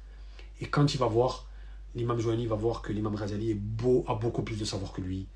Et 0.60 0.66
quand 0.66 0.94
il 0.94 0.98
va 0.98 1.06
voir, 1.06 1.46
l'imam 1.94 2.18
Joani 2.18 2.46
va 2.46 2.56
voir 2.56 2.82
que 2.82 2.92
l'imam 2.92 3.14
Razeli 3.14 3.50
est 3.50 3.58
beau, 3.58 4.04
a 4.08 4.14
beaucoup 4.14 4.42
plus 4.42 4.58
de 4.58 4.64
savoir 4.64 4.92
que 4.92 5.00
lui, 5.00 5.26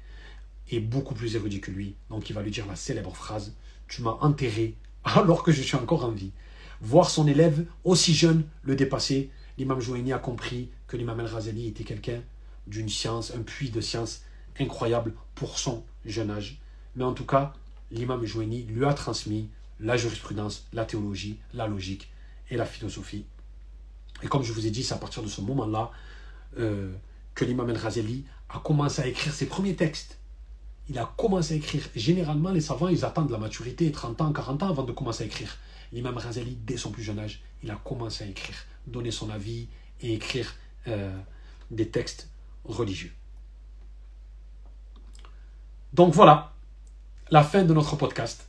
est 0.70 0.80
beaucoup 0.80 1.14
plus 1.14 1.36
érudit 1.36 1.60
que 1.60 1.70
lui. 1.70 1.96
Donc 2.10 2.30
il 2.30 2.32
va 2.34 2.42
lui 2.42 2.50
dire 2.50 2.66
la 2.66 2.76
célèbre 2.76 3.14
phrase 3.14 3.54
Tu 3.88 4.02
m'as 4.02 4.16
enterré 4.20 4.74
alors 5.04 5.42
que 5.42 5.52
je 5.52 5.62
suis 5.62 5.76
encore 5.76 6.04
en 6.04 6.10
vie. 6.10 6.32
Voir 6.80 7.10
son 7.10 7.26
élève 7.26 7.66
aussi 7.84 8.14
jeune 8.14 8.44
le 8.62 8.76
dépasser, 8.76 9.30
l'imam 9.56 9.80
Joani 9.80 10.12
a 10.12 10.18
compris 10.18 10.70
que 10.86 10.96
l'imam 10.96 11.18
El-Razali 11.20 11.68
était 11.68 11.84
quelqu'un 11.84 12.22
d'une 12.66 12.88
science, 12.88 13.32
un 13.34 13.42
puits 13.42 13.70
de 13.70 13.80
science 13.80 14.22
incroyable 14.60 15.14
pour 15.34 15.58
son 15.58 15.84
jeune 16.04 16.30
âge. 16.30 16.60
Mais 16.94 17.04
en 17.04 17.14
tout 17.14 17.26
cas, 17.26 17.54
l'imam 17.90 18.24
Joueni 18.24 18.64
lui 18.64 18.84
a 18.84 18.94
transmis 18.94 19.48
la 19.80 19.96
jurisprudence, 19.96 20.66
la 20.72 20.84
théologie, 20.84 21.38
la 21.54 21.66
logique 21.66 22.10
et 22.50 22.56
la 22.56 22.64
philosophie. 22.64 23.24
Et 24.22 24.26
comme 24.26 24.42
je 24.42 24.52
vous 24.52 24.66
ai 24.66 24.70
dit, 24.70 24.82
c'est 24.82 24.94
à 24.94 24.98
partir 24.98 25.22
de 25.22 25.28
ce 25.28 25.40
moment-là 25.42 25.90
euh, 26.58 26.92
que 27.34 27.44
l'imam 27.44 27.70
El-Ghazali 27.70 28.24
a 28.48 28.58
commencé 28.58 29.02
à 29.02 29.06
écrire 29.06 29.32
ses 29.32 29.46
premiers 29.46 29.76
textes. 29.76 30.18
Il 30.88 30.98
a 30.98 31.12
commencé 31.16 31.54
à 31.54 31.56
écrire. 31.58 31.86
Généralement, 31.94 32.50
les 32.50 32.60
savants, 32.60 32.88
ils 32.88 33.04
attendent 33.04 33.30
la 33.30 33.38
maturité, 33.38 33.92
30 33.92 34.20
ans, 34.22 34.32
40 34.32 34.62
ans 34.62 34.68
avant 34.70 34.82
de 34.82 34.92
commencer 34.92 35.24
à 35.24 35.26
écrire. 35.26 35.56
L'imam 35.92 36.16
Ghazali, 36.16 36.58
dès 36.64 36.76
son 36.76 36.90
plus 36.90 37.02
jeune 37.02 37.18
âge, 37.18 37.42
il 37.62 37.70
a 37.70 37.76
commencé 37.76 38.24
à 38.24 38.26
écrire, 38.26 38.56
donner 38.86 39.10
son 39.10 39.30
avis 39.30 39.68
et 40.00 40.14
écrire 40.14 40.54
euh, 40.86 41.16
des 41.70 41.88
textes 41.88 42.28
religieux. 42.64 43.12
Donc 45.92 46.12
voilà, 46.14 46.54
la 47.30 47.42
fin 47.42 47.62
de 47.62 47.74
notre 47.74 47.96
podcast. 47.96 48.48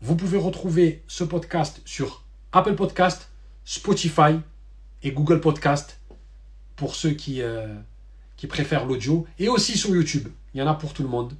Vous 0.00 0.16
pouvez 0.16 0.38
retrouver 0.38 1.02
ce 1.06 1.24
podcast 1.24 1.82
sur 1.84 2.24
Apple 2.52 2.74
Podcast, 2.74 3.30
Spotify 3.64 4.40
et 5.02 5.12
Google 5.12 5.40
Podcast 5.40 6.00
pour 6.76 6.94
ceux 6.94 7.10
qui, 7.10 7.42
euh, 7.42 7.74
qui 8.36 8.46
préfèrent 8.46 8.86
l'audio 8.86 9.26
et 9.38 9.48
aussi 9.48 9.76
sur 9.76 9.94
YouTube. 9.94 10.28
Il 10.54 10.60
y 10.60 10.62
en 10.62 10.66
a 10.66 10.74
pour 10.74 10.94
tout 10.94 11.02
le 11.02 11.10
monde. 11.10 11.34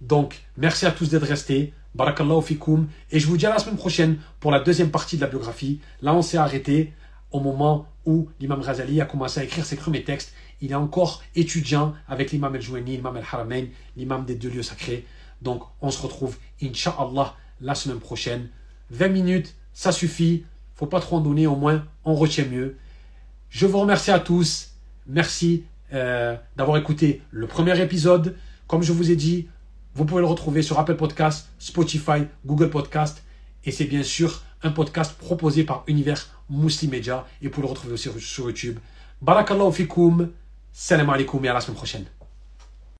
Donc, 0.00 0.42
merci 0.56 0.84
à 0.84 0.90
tous 0.90 1.10
d'être 1.10 1.26
restés. 1.26 1.72
Barakallahu 1.94 2.42
fikoum. 2.42 2.88
Et 3.12 3.20
je 3.20 3.28
vous 3.28 3.36
dis 3.36 3.46
à 3.46 3.50
la 3.50 3.60
semaine 3.60 3.76
prochaine 3.76 4.18
pour 4.40 4.50
la 4.50 4.58
deuxième 4.58 4.90
partie 4.90 5.16
de 5.16 5.20
la 5.20 5.28
biographie. 5.28 5.78
Là, 6.00 6.12
on 6.12 6.22
s'est 6.22 6.38
arrêté 6.38 6.92
au 7.30 7.38
moment 7.38 7.86
où 8.04 8.28
l'imam 8.40 8.60
Ghazali 8.60 9.00
a 9.00 9.04
commencé 9.04 9.38
à 9.38 9.44
écrire 9.44 9.64
ses 9.64 9.76
premiers 9.76 10.02
textes 10.02 10.34
il 10.62 10.70
est 10.70 10.76
encore 10.76 11.22
étudiant 11.34 11.92
avec 12.08 12.30
l'imam 12.30 12.54
El-Jouani, 12.54 12.96
l'imam 12.96 13.16
El-Haramain, 13.16 13.66
l'imam 13.96 14.24
des 14.24 14.36
deux 14.36 14.48
lieux 14.48 14.62
sacrés. 14.62 15.04
Donc, 15.42 15.64
on 15.80 15.90
se 15.90 16.00
retrouve, 16.00 16.36
Inch'Allah, 16.62 17.34
la 17.60 17.74
semaine 17.74 17.98
prochaine. 17.98 18.48
20 18.90 19.08
minutes, 19.08 19.56
ça 19.72 19.90
suffit. 19.90 20.44
Faut 20.76 20.86
pas 20.86 21.00
trop 21.00 21.16
en 21.16 21.20
donner, 21.20 21.46
au 21.46 21.56
moins 21.56 21.84
on 22.04 22.14
retient 22.14 22.46
mieux. 22.46 22.76
Je 23.50 23.66
vous 23.66 23.80
remercie 23.80 24.12
à 24.12 24.20
tous. 24.20 24.70
Merci 25.06 25.64
euh, 25.92 26.36
d'avoir 26.56 26.78
écouté 26.78 27.22
le 27.32 27.46
premier 27.48 27.78
épisode. 27.80 28.36
Comme 28.68 28.82
je 28.82 28.92
vous 28.92 29.10
ai 29.10 29.16
dit, 29.16 29.48
vous 29.94 30.04
pouvez 30.04 30.20
le 30.20 30.26
retrouver 30.28 30.62
sur 30.62 30.78
Apple 30.78 30.96
Podcast, 30.96 31.48
Spotify, 31.58 32.24
Google 32.46 32.70
Podcast. 32.70 33.24
Et 33.64 33.72
c'est 33.72 33.84
bien 33.84 34.04
sûr 34.04 34.42
un 34.62 34.70
podcast 34.70 35.18
proposé 35.18 35.64
par 35.64 35.82
Univers 35.88 36.28
Muslim 36.48 36.92
Media. 36.92 37.26
Et 37.40 37.46
vous 37.46 37.50
pouvez 37.50 37.66
le 37.66 37.70
retrouver 37.70 37.94
aussi 37.94 38.08
sur 38.20 38.46
YouTube. 38.46 38.78
Barakallahu 39.20 39.72
fikoum. 39.72 40.30
Salam 40.72 41.10
alaikum 41.10 41.44
et 41.44 41.48
à 41.48 41.54
la 41.54 41.60
semaine 41.60 41.76
prochaine. 41.76 42.06